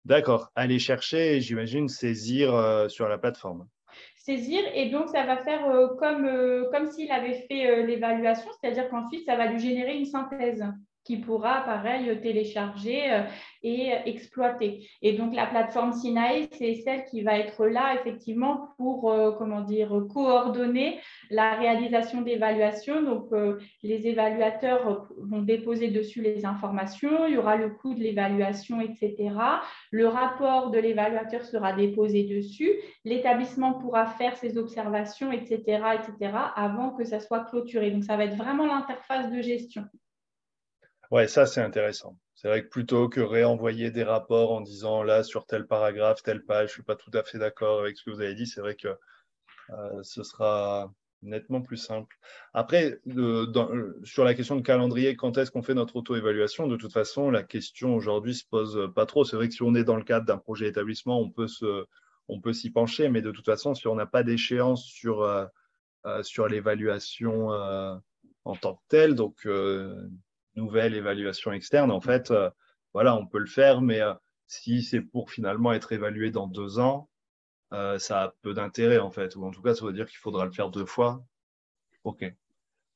[0.04, 3.68] D'accord, aller chercher j'imagine saisir euh, sur la plateforme.
[4.16, 5.62] Saisir et donc ça va faire
[5.98, 6.28] comme,
[6.72, 10.64] comme s'il avait fait l'évaluation, c'est-à-dire qu'ensuite ça va lui générer une synthèse
[11.04, 13.22] qui pourra, pareil, télécharger euh,
[13.62, 14.88] et exploiter.
[15.02, 19.60] Et donc, la plateforme Sinae, c'est celle qui va être là, effectivement, pour, euh, comment
[19.60, 20.98] dire, coordonner
[21.30, 23.02] la réalisation d'évaluations.
[23.02, 28.00] Donc, euh, les évaluateurs vont déposer dessus les informations, il y aura le coût de
[28.00, 29.14] l'évaluation, etc.
[29.90, 32.72] Le rapport de l'évaluateur sera déposé dessus.
[33.04, 37.90] L'établissement pourra faire ses observations, etc., etc., avant que ça soit clôturé.
[37.90, 39.84] Donc, ça va être vraiment l'interface de gestion.
[41.10, 42.18] Ouais, ça c'est intéressant.
[42.34, 46.44] C'est vrai que plutôt que réenvoyer des rapports en disant là sur tel paragraphe, telle
[46.44, 48.60] page, je suis pas tout à fait d'accord avec ce que vous avez dit, c'est
[48.60, 48.88] vrai que
[49.70, 52.16] euh, ce sera nettement plus simple.
[52.52, 53.00] Après,
[54.04, 56.66] sur la question de calendrier, quand est-ce qu'on fait notre auto-évaluation?
[56.66, 59.24] De toute façon, la question aujourd'hui se pose pas trop.
[59.24, 61.86] C'est vrai que si on est dans le cadre d'un projet d'établissement, on peut se,
[62.28, 65.46] on peut s'y pencher, mais de toute façon, si on n'a pas d'échéance sur, euh,
[66.04, 67.48] euh, sur l'évaluation
[68.44, 69.46] en tant que telle, donc
[70.56, 72.50] nouvelle évaluation externe, en fait, euh,
[72.92, 74.14] voilà, on peut le faire, mais euh,
[74.46, 77.08] si c'est pour finalement être évalué dans deux ans,
[77.72, 79.34] euh, ça a peu d'intérêt, en fait.
[79.36, 81.22] Ou en tout cas, ça veut dire qu'il faudra le faire deux fois.
[82.04, 82.24] OK.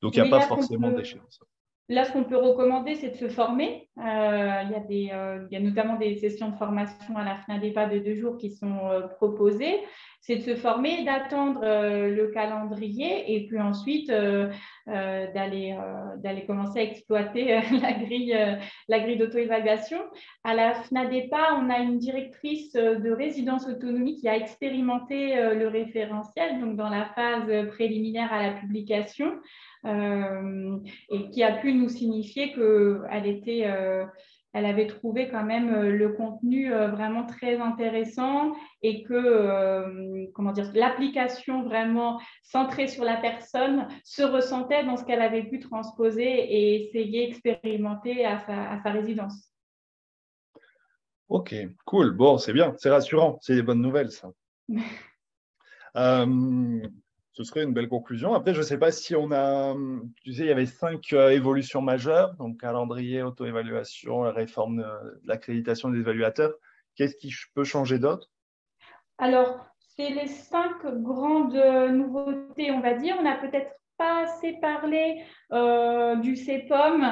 [0.01, 1.41] Donc, il n'y a pas forcément d'échéance.
[1.89, 3.89] Là, ce qu'on peut recommander, c'est de se former.
[3.97, 7.87] il, y a des, il, y a notamment des sessions de formation à la FNADEPA
[7.87, 9.79] de deux jours qui sont proposées
[10.21, 14.11] c'est de se former, d'attendre le calendrier et puis ensuite
[14.89, 18.37] euh, euh, d'aller commencer à exploiter la grille,
[18.87, 19.99] la grille d'auto-évaluation.
[20.43, 26.59] À la FNADEPA, on a une directrice de résidence autonomie qui a expérimenté le référentiel,
[26.59, 29.39] donc dans la phase préliminaire à la publication,
[29.85, 33.65] et qui a pu nous signifier qu'elle était
[34.53, 40.25] elle avait trouvé quand même euh, le contenu euh, vraiment très intéressant et que euh,
[40.33, 45.59] comment dire l'application vraiment centrée sur la personne se ressentait dans ce qu'elle avait pu
[45.59, 49.53] transposer et essayer expérimenter à sa, à sa résidence.
[51.27, 51.53] Ok,
[51.85, 52.11] cool.
[52.11, 54.31] Bon, c'est bien, c'est rassurant, c'est des bonnes nouvelles ça.
[57.39, 58.33] ce serait une belle conclusion.
[58.33, 59.73] Après, je ne sais pas si on a,
[60.25, 65.89] tu sais, il y avait cinq euh, évolutions majeures, donc calendrier, auto-évaluation, réforme de l'accréditation
[65.89, 66.53] des évaluateurs.
[66.95, 68.29] Qu'est-ce qui peut changer d'autre?
[69.17, 71.55] Alors, c'est les cinq grandes
[71.91, 73.15] nouveautés, on va dire.
[73.17, 75.23] On n'a peut-être pas assez parlé
[75.53, 77.03] euh, du CEPOM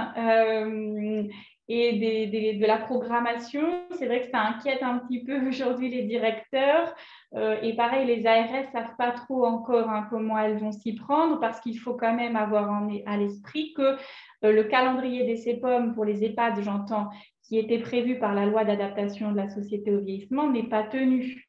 [1.70, 3.86] et de la programmation.
[3.98, 6.94] C'est vrai que ça inquiète un petit peu aujourd'hui les directeurs.
[7.36, 10.96] Euh, et pareil, les ARS ne savent pas trop encore hein, comment elles vont s'y
[10.96, 13.98] prendre parce qu'il faut quand même avoir à l'esprit que
[14.44, 17.10] euh, le calendrier des CEPOM pour les EHPAD, j'entends,
[17.44, 21.44] qui était prévu par la loi d'adaptation de la société au vieillissement, n'est pas tenu.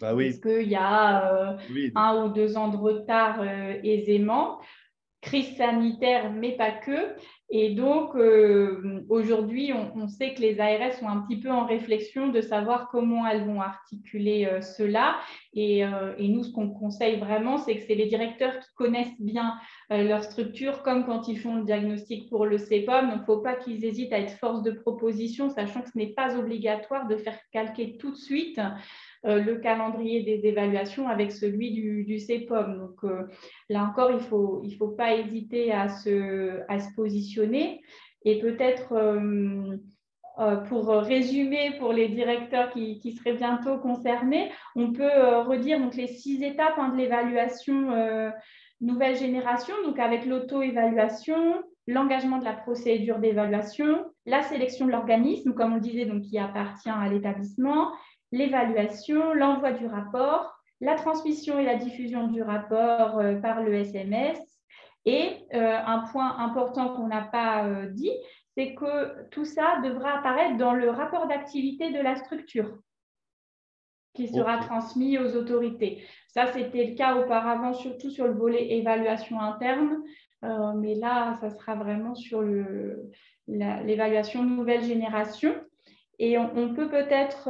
[0.00, 0.26] Bah oui.
[0.26, 1.56] Parce qu'il y a euh,
[1.94, 3.42] un ou deux ans de retard
[3.82, 4.58] aisément
[5.20, 7.14] crise sanitaire, mais pas que.
[7.50, 12.28] Et donc, euh, aujourd'hui, on, sait que les ARS sont un petit peu en réflexion
[12.28, 15.16] de savoir comment elles vont articuler euh, cela.
[15.54, 19.18] Et, euh, et, nous, ce qu'on conseille vraiment, c'est que c'est les directeurs qui connaissent
[19.18, 19.54] bien
[19.90, 23.06] leur structure, comme quand ils font le diagnostic pour le CEPOM.
[23.06, 25.96] Donc, il ne faut pas qu'ils hésitent à être force de proposition, sachant que ce
[25.96, 28.60] n'est pas obligatoire de faire calquer tout de suite
[29.24, 32.78] le calendrier des évaluations avec celui du, CEPOM.
[32.78, 33.24] Donc euh,
[33.68, 37.80] là encore, il ne faut, il faut pas hésiter à se, à se positionner.
[38.24, 45.38] Et peut-être euh, pour résumer pour les directeurs qui, qui, seraient bientôt concernés, on peut
[45.46, 48.32] redire donc, les six étapes hein, de l'évaluation
[48.80, 55.74] nouvelle génération, donc avec l'auto-évaluation, l'engagement de la procédure d'évaluation, la sélection de l'organisme, comme
[55.74, 57.92] on disait, donc qui appartient à l'établissement,
[58.32, 64.38] l'évaluation, l'envoi du rapport, la transmission et la diffusion du rapport euh, par le SMS.
[65.04, 68.12] Et euh, un point important qu'on n'a pas euh, dit,
[68.56, 72.78] c'est que tout ça devra apparaître dans le rapport d'activité de la structure
[74.14, 76.02] qui sera transmis aux autorités.
[76.28, 80.02] Ça, c'était le cas auparavant, surtout sur le volet évaluation interne,
[80.42, 82.42] mais là, ça sera vraiment sur
[83.46, 85.54] l'évaluation nouvelle génération.
[86.18, 87.48] Et on, peut peut-être,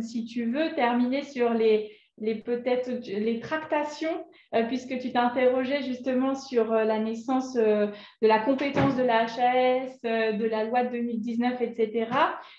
[0.00, 6.72] si tu veux, terminer sur les, peut-être les tractations, euh, puisque tu t'interrogeais justement sur
[6.72, 7.88] euh, la naissance euh,
[8.22, 12.08] de la compétence de la HAS, de la loi de 2019, etc.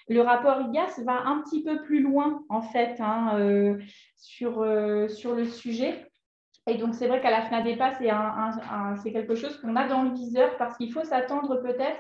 [0.08, 3.78] Le rapport IGAS va un petit peu plus loin, en fait, hein,
[4.16, 4.66] sur,
[5.10, 6.06] sur le sujet.
[6.70, 7.94] Et donc, c'est vrai qu'à la FNADEPA,
[9.02, 12.00] c'est quelque chose qu'on a dans le viseur parce qu'il faut s'attendre peut-être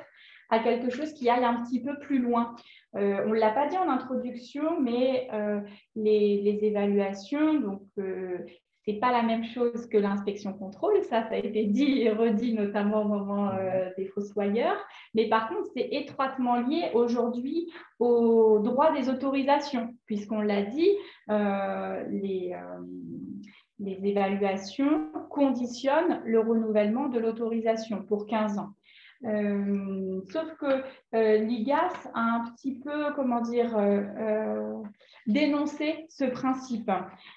[0.50, 2.56] à quelque chose qui aille un petit peu plus loin.
[2.96, 5.60] Euh, on ne l'a pas dit en introduction, mais euh,
[5.96, 8.38] les, évaluations, donc euh,
[8.86, 12.10] ce n'est pas la même chose que l'inspection contrôle, ça, ça a été dit et
[12.10, 13.52] redit notamment au moment
[13.98, 14.78] des fossoyeurs,
[15.14, 17.70] mais par contre, c'est étroitement lié aujourd'hui
[18.00, 20.90] au droit des autorisations, puisqu'on l'a dit,
[21.28, 22.56] les,
[23.80, 28.70] les évaluations conditionnent le renouvellement de l'autorisation pour 15 ans.
[29.26, 30.84] Euh, sauf que
[31.16, 34.82] euh, l'IGAS a un petit peu, comment dire, euh,
[35.26, 36.92] dénoncé ce principe.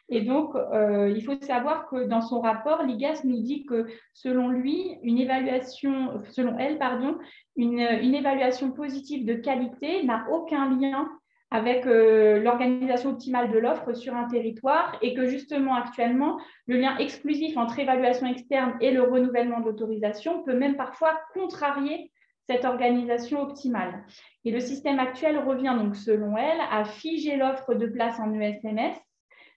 [0.09, 4.99] Et donc, il faut savoir que dans son rapport, l'IGAS nous dit que selon lui,
[5.03, 7.19] une évaluation, selon elle, pardon,
[7.57, 11.09] une, une évaluation positive de qualité n'a aucun lien
[11.51, 16.97] avec euh, l'organisation optimale de l'offre sur un territoire et que justement actuellement, le lien
[16.99, 22.13] exclusif entre évaluation externe et le renouvellement d'autorisation peut même parfois contrarier
[22.49, 24.05] cette organisation optimale.
[24.45, 28.95] Et le système actuel revient donc, selon elle, à figer l'offre de place en ESMS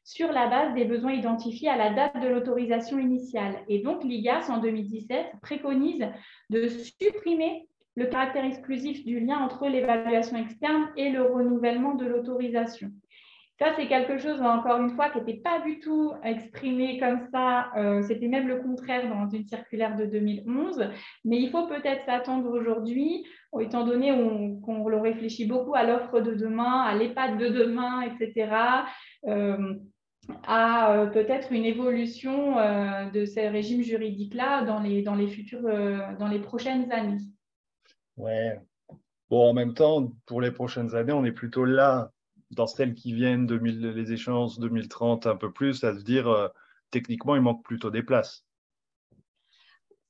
[0.03, 3.63] sur la base des besoins identifiés à la date de l'autorisation initiale.
[3.67, 6.05] Et donc, l'IGAS, en 2017, préconise
[6.49, 12.91] de supprimer le caractère exclusif du lien entre l'évaluation externe et le renouvellement de l'autorisation.
[13.59, 17.71] Ça, c'est quelque chose, encore une fois, qui n'était pas du tout exprimé comme ça.
[17.77, 20.89] Euh, c'était même le contraire dans une circulaire de 2011.
[21.23, 23.25] Mais il faut peut-être s'attendre aujourd'hui,
[23.61, 24.11] étant donné
[24.65, 28.51] qu'on le réfléchit beaucoup à l'offre de demain, à l'EHPAD de demain, etc.,
[29.27, 29.75] euh,
[30.47, 32.55] à euh, peut-être une évolution
[33.13, 37.19] de ces régimes juridiques-là dans les, dans, dans les prochaines années.
[38.18, 38.59] Ouais.
[39.30, 42.11] Bon, en même temps, pour les prochaines années, on est plutôt là,
[42.51, 46.47] dans celles qui viennent, les échéances 2030, un peu plus, à se dire, euh,
[46.91, 48.45] techniquement, il manque plutôt des places.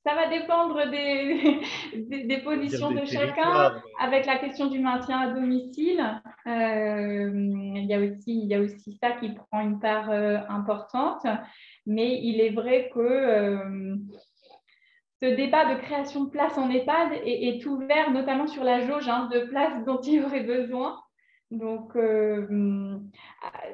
[0.06, 1.62] Ça va dépendre des,
[2.26, 3.80] des, positions de chacun.
[3.98, 8.60] Avec la question du maintien à domicile, euh, il, y a aussi, il y a
[8.60, 11.26] aussi ça qui prend une part euh, importante.
[11.86, 13.96] Mais il est vrai que
[15.24, 19.30] ce débat de création de places en EHPAD est, ouvert notamment sur la jauge hein,
[19.32, 21.00] de places dont il aurait besoin.
[21.50, 22.98] Donc, euh,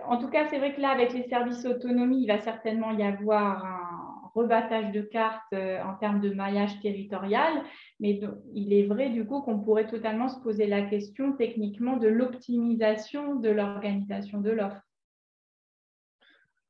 [0.07, 3.03] en tout cas, c'est vrai que là, avec les services autonomie, il va certainement y
[3.03, 7.65] avoir un rebattage de cartes euh, en termes de maillage territorial,
[7.99, 8.21] mais
[8.55, 13.35] il est vrai du coup qu'on pourrait totalement se poser la question techniquement de l'optimisation
[13.35, 14.83] de l'organisation de l'offre.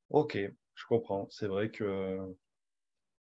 [0.09, 0.39] Ok,
[0.74, 1.26] je comprends.
[1.28, 2.35] C'est vrai que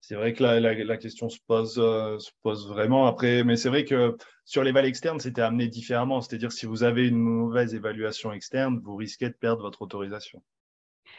[0.08, 3.84] c'est vrai que la, question se pose, euh, se pose vraiment après, mais c'est vrai
[3.84, 6.22] que sur les vals externes, c'était amené différemment.
[6.22, 10.41] C'est-à-dire si vous avez une mauvaise évaluation externe, vous risquez de perdre votre autorisation.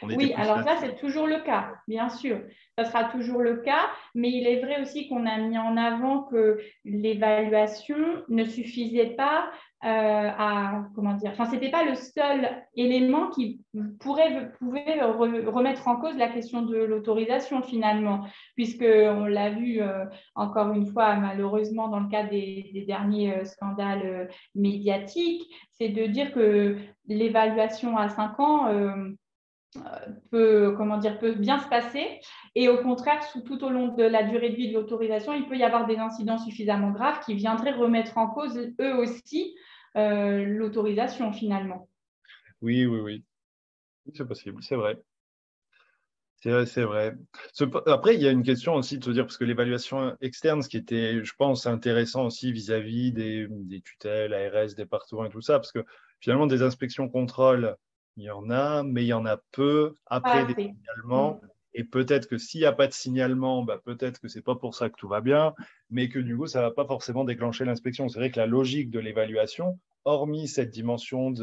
[0.01, 2.41] oui, alors ça, c'est toujours le cas, bien sûr.
[2.79, 6.23] Ça sera toujours le cas, mais il est vrai aussi qu'on a mis en avant
[6.23, 9.51] que l'évaluation ne suffisait pas
[9.81, 13.61] à comment dire, enfin c'était pas le seul élément qui
[13.99, 18.25] pourrait pouvait remettre en cause la question de l'autorisation finalement,
[18.55, 20.05] puisque on l'a vu euh,
[20.35, 26.33] encore une fois malheureusement dans le cas des, derniers euh, scandales médiatiques, c'est de dire
[26.33, 26.77] que
[27.07, 28.67] l'évaluation à 5 ans
[30.31, 32.19] peut, comment dire, peut bien se passer.
[32.55, 35.57] Et au contraire, tout au long de la durée de vie de l'autorisation, il peut
[35.57, 39.55] y avoir des incidents suffisamment graves qui viendraient remettre en cause eux aussi
[39.95, 41.89] euh, l'autorisation finalement.
[42.61, 43.23] Oui, oui, oui.
[44.13, 45.01] C'est possible, c'est vrai.
[46.41, 47.15] C'est vrai, c'est vrai.
[47.85, 50.69] Après, il y a une question aussi de se dire, parce que l'évaluation externe, ce
[50.69, 55.73] qui était, je pense, intéressant aussi vis-à-vis des, tutelles, ARS, départements et tout ça, parce
[55.73, 55.83] que
[56.21, 57.75] finalement, des inspections contrôles,
[58.15, 59.95] il y en a, mais il y en a peu.
[60.05, 61.41] Après, également,
[61.73, 64.55] Et peut-être que s'il n'y a pas de signalement, bah, peut-être que ce n'est pas
[64.55, 65.53] pour ça que tout va bien,
[65.89, 68.09] mais que du coup, ça ne va pas forcément déclencher l'inspection.
[68.09, 71.33] C'est vrai que la logique de l'évaluation, hormis cette dimension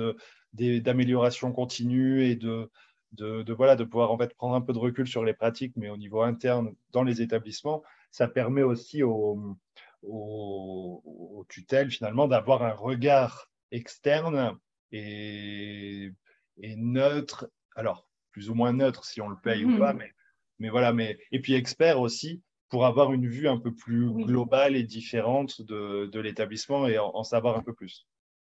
[0.53, 2.71] d'amélioration continue et de,
[3.13, 5.91] de, voilà, de pouvoir en fait prendre un peu de recul sur les pratiques, mais
[5.91, 9.57] au niveau interne dans les établissements, ça permet aussi aux,
[10.03, 14.59] aux, tutelles finalement d'avoir un regard externe
[14.93, 16.11] et,
[16.59, 20.01] et, neutre, alors plus ou moins neutre si on le paye ou pas, mhm.
[20.01, 20.13] mais,
[20.59, 24.77] mais voilà, mais, et puis expert aussi pour avoir une vue un peu plus globale
[24.77, 28.07] et différente de, de l'établissement et en savoir un peu plus.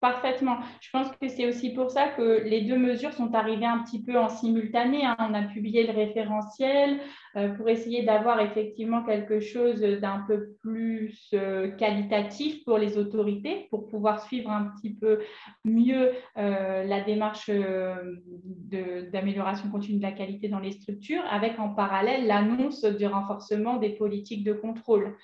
[0.01, 0.57] Parfaitement.
[0.79, 4.01] Je pense que c'est aussi pour ça que les deux mesures sont arrivées un petit
[4.01, 5.05] peu en simultané.
[5.05, 5.15] Hein.
[5.19, 6.99] On a publié le référentiel
[7.35, 13.67] euh, pour essayer d'avoir effectivement quelque chose d'un peu plus euh, qualitatif pour les autorités,
[13.69, 15.19] pour pouvoir suivre un petit peu
[15.65, 17.51] mieux euh, la démarche
[19.11, 23.91] d'amélioration continue de la qualité dans les structures, avec en parallèle l'annonce du renforcement des
[23.91, 25.15] politiques de contrôle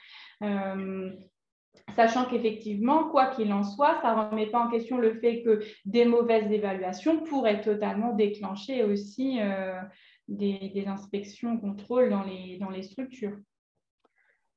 [1.96, 5.64] sachant qu'effectivement, quoi qu'il en soit, ça ne remet pas en question le fait que
[5.86, 9.82] des mauvaises évaluations pourraient totalement déclencher aussi euh,
[10.28, 13.38] des, inspections, contrôles dans les, dans les structures.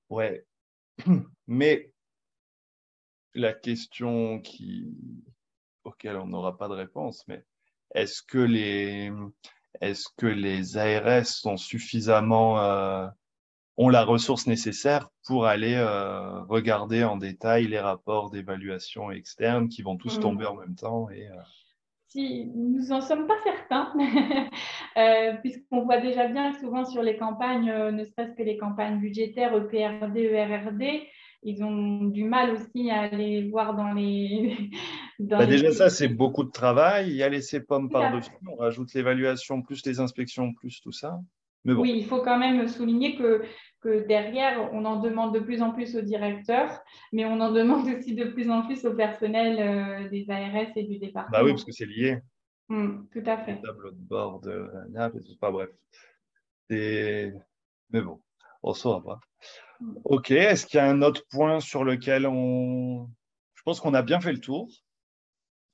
[0.08, 0.44] Ouais,
[1.46, 1.90] mais
[3.34, 4.92] la question qui,
[5.84, 7.44] auquel on n'aura pas de réponse, mais
[7.94, 9.12] est-ce que les,
[9.80, 13.06] est-ce que les ARS sont suffisamment euh,
[13.80, 19.80] ont la ressource nécessaire pour aller euh, regarder en détail les rapports d'évaluation externe qui
[19.80, 20.20] vont tous mm.
[20.20, 21.08] tomber en même temps.
[21.08, 21.40] Et, euh,
[22.08, 23.90] Si, nous n'en sommes pas certains,
[24.98, 29.54] euh, puisqu'on voit déjà bien souvent sur les campagnes, ne serait-ce que les campagnes budgétaires
[29.54, 30.82] EPRD, ERRD,
[31.42, 34.56] ils ont du mal aussi à aller voir dans les.
[35.22, 37.10] Bah, déjà, ça, c'est beaucoup de travail.
[37.10, 38.30] Il y a les CEPOM par-dessus.
[38.50, 41.20] On rajoute l'évaluation, plus les inspections, plus tout ça.
[41.66, 43.42] Oui, il faut quand même souligner que,
[43.80, 47.86] que, derrière, on en demande de plus en plus aux directeurs, mais on en demande
[47.98, 51.38] aussi de plus en plus au personnel euh, des ARS et du département.
[51.38, 52.18] Bah oui, parce que c'est lié.
[52.68, 53.60] Mmh, tout à fait.
[53.60, 54.70] tableau de bord de
[55.40, 55.70] pas bref.
[56.68, 57.32] Mais
[57.90, 58.20] bon,
[58.62, 59.20] on ne saura pas.
[59.80, 59.94] Mmh.
[60.04, 63.08] Ok, est-ce qu'il y a un autre point sur lequel on.
[63.54, 64.68] Je pense qu'on a bien fait le tour.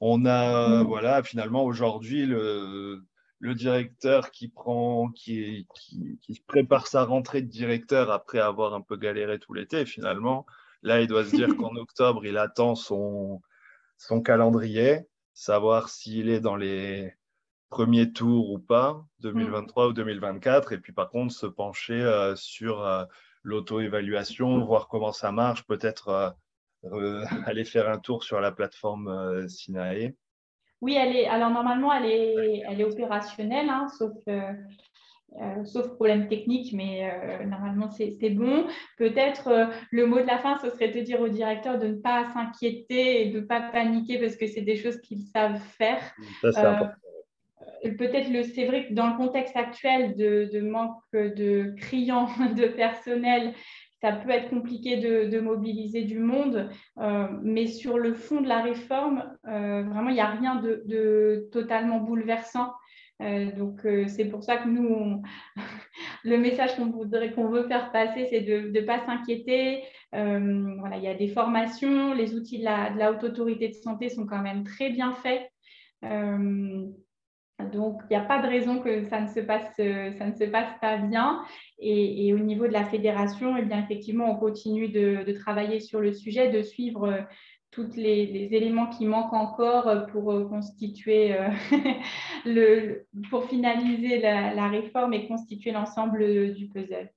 [0.00, 0.86] On a, mmh.
[0.86, 3.02] voilà, finalement, aujourd'hui, le
[3.38, 5.66] le directeur qui prend, qui,
[6.22, 10.46] qui, prépare sa rentrée de directeur après avoir un peu galéré tout l'été, finalement,
[10.82, 13.42] là, il doit se dire qu'en octobre, il attend son,
[13.98, 17.14] son calendrier, savoir s'il est dans les
[17.68, 22.82] premiers tours ou pas, 2023 ou 2024, et puis par contre, se pencher euh, sur
[22.82, 23.04] euh,
[23.42, 26.36] l'auto-évaluation, voir comment ça marche, peut-être
[26.84, 30.14] euh, aller faire un tour sur la plateforme Sinae.
[30.86, 34.52] Oui, elle est, alors normalement, elle est, elle est opérationnelle, hein, sauf, euh,
[35.42, 38.68] euh, sauf problème technique, mais euh, normalement, c'est bon.
[38.96, 42.26] Peut-être le mot de la fin, ce serait de dire au directeur de ne pas
[42.32, 46.00] s'inquiéter et de ne pas paniquer parce que c'est des choses qu'ils savent faire.
[47.98, 53.54] Peut-être, c'est vrai que dans le contexte actuel de, de manque de criants de personnel,
[54.00, 56.68] ça peut être compliqué de, mobiliser du monde,
[56.98, 61.48] euh, mais sur le fond de la réforme, euh, vraiment, il n'y a rien de,
[61.52, 62.72] totalement bouleversant.
[63.22, 65.22] Euh, donc, c'est pour ça que nous,
[66.24, 69.82] le message qu'on voudrait, qu'on veut faire passer, c'est de ne pas s'inquiéter.
[70.12, 73.74] voilà, il y a des formations, les outils de la, de la, haute autorité de
[73.74, 75.50] santé sont quand même très bien faits.
[77.72, 79.74] Donc, il n'y a pas de raison que ça ne se passe,
[80.80, 81.42] pas bien.
[81.78, 86.50] Et, au niveau de la fédération, eh effectivement, on continue de, travailler sur le sujet,
[86.50, 87.22] de suivre euh,
[87.70, 91.34] tous les, éléments qui manquent encore pour euh, constituer,
[92.46, 92.94] euh,
[93.30, 97.10] pour finaliser la, réforme et constituer l'ensemble du puzzle.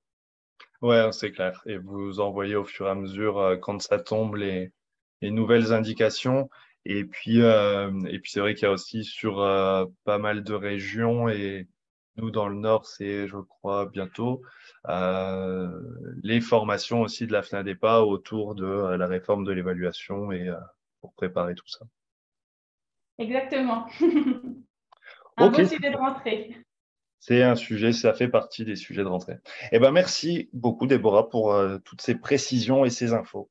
[0.80, 1.60] Oui, c'est clair.
[1.66, 4.72] Et vous envoyez au fur et à mesure, quand ça tombe, les
[5.20, 6.48] nouvelles indications.
[6.86, 10.42] Et puis, euh, et puis c'est vrai qu'il y a aussi sur euh, pas mal
[10.42, 11.68] de régions, et
[12.16, 14.42] nous dans le Nord, c'est, je crois, bientôt,
[14.88, 15.68] euh,
[16.22, 20.50] les formations aussi de la FNADEPA autour de la réforme de l'évaluation et
[21.00, 21.84] pour préparer tout ça.
[23.18, 23.86] Exactement.
[25.36, 26.56] un beau sujet de rentrée.
[27.18, 29.36] C'est un sujet, ça fait partie des sujets de rentrée.
[29.72, 31.54] Eh ben, merci beaucoup, Déborah, pour
[31.84, 33.50] toutes ces précisions et ces infos.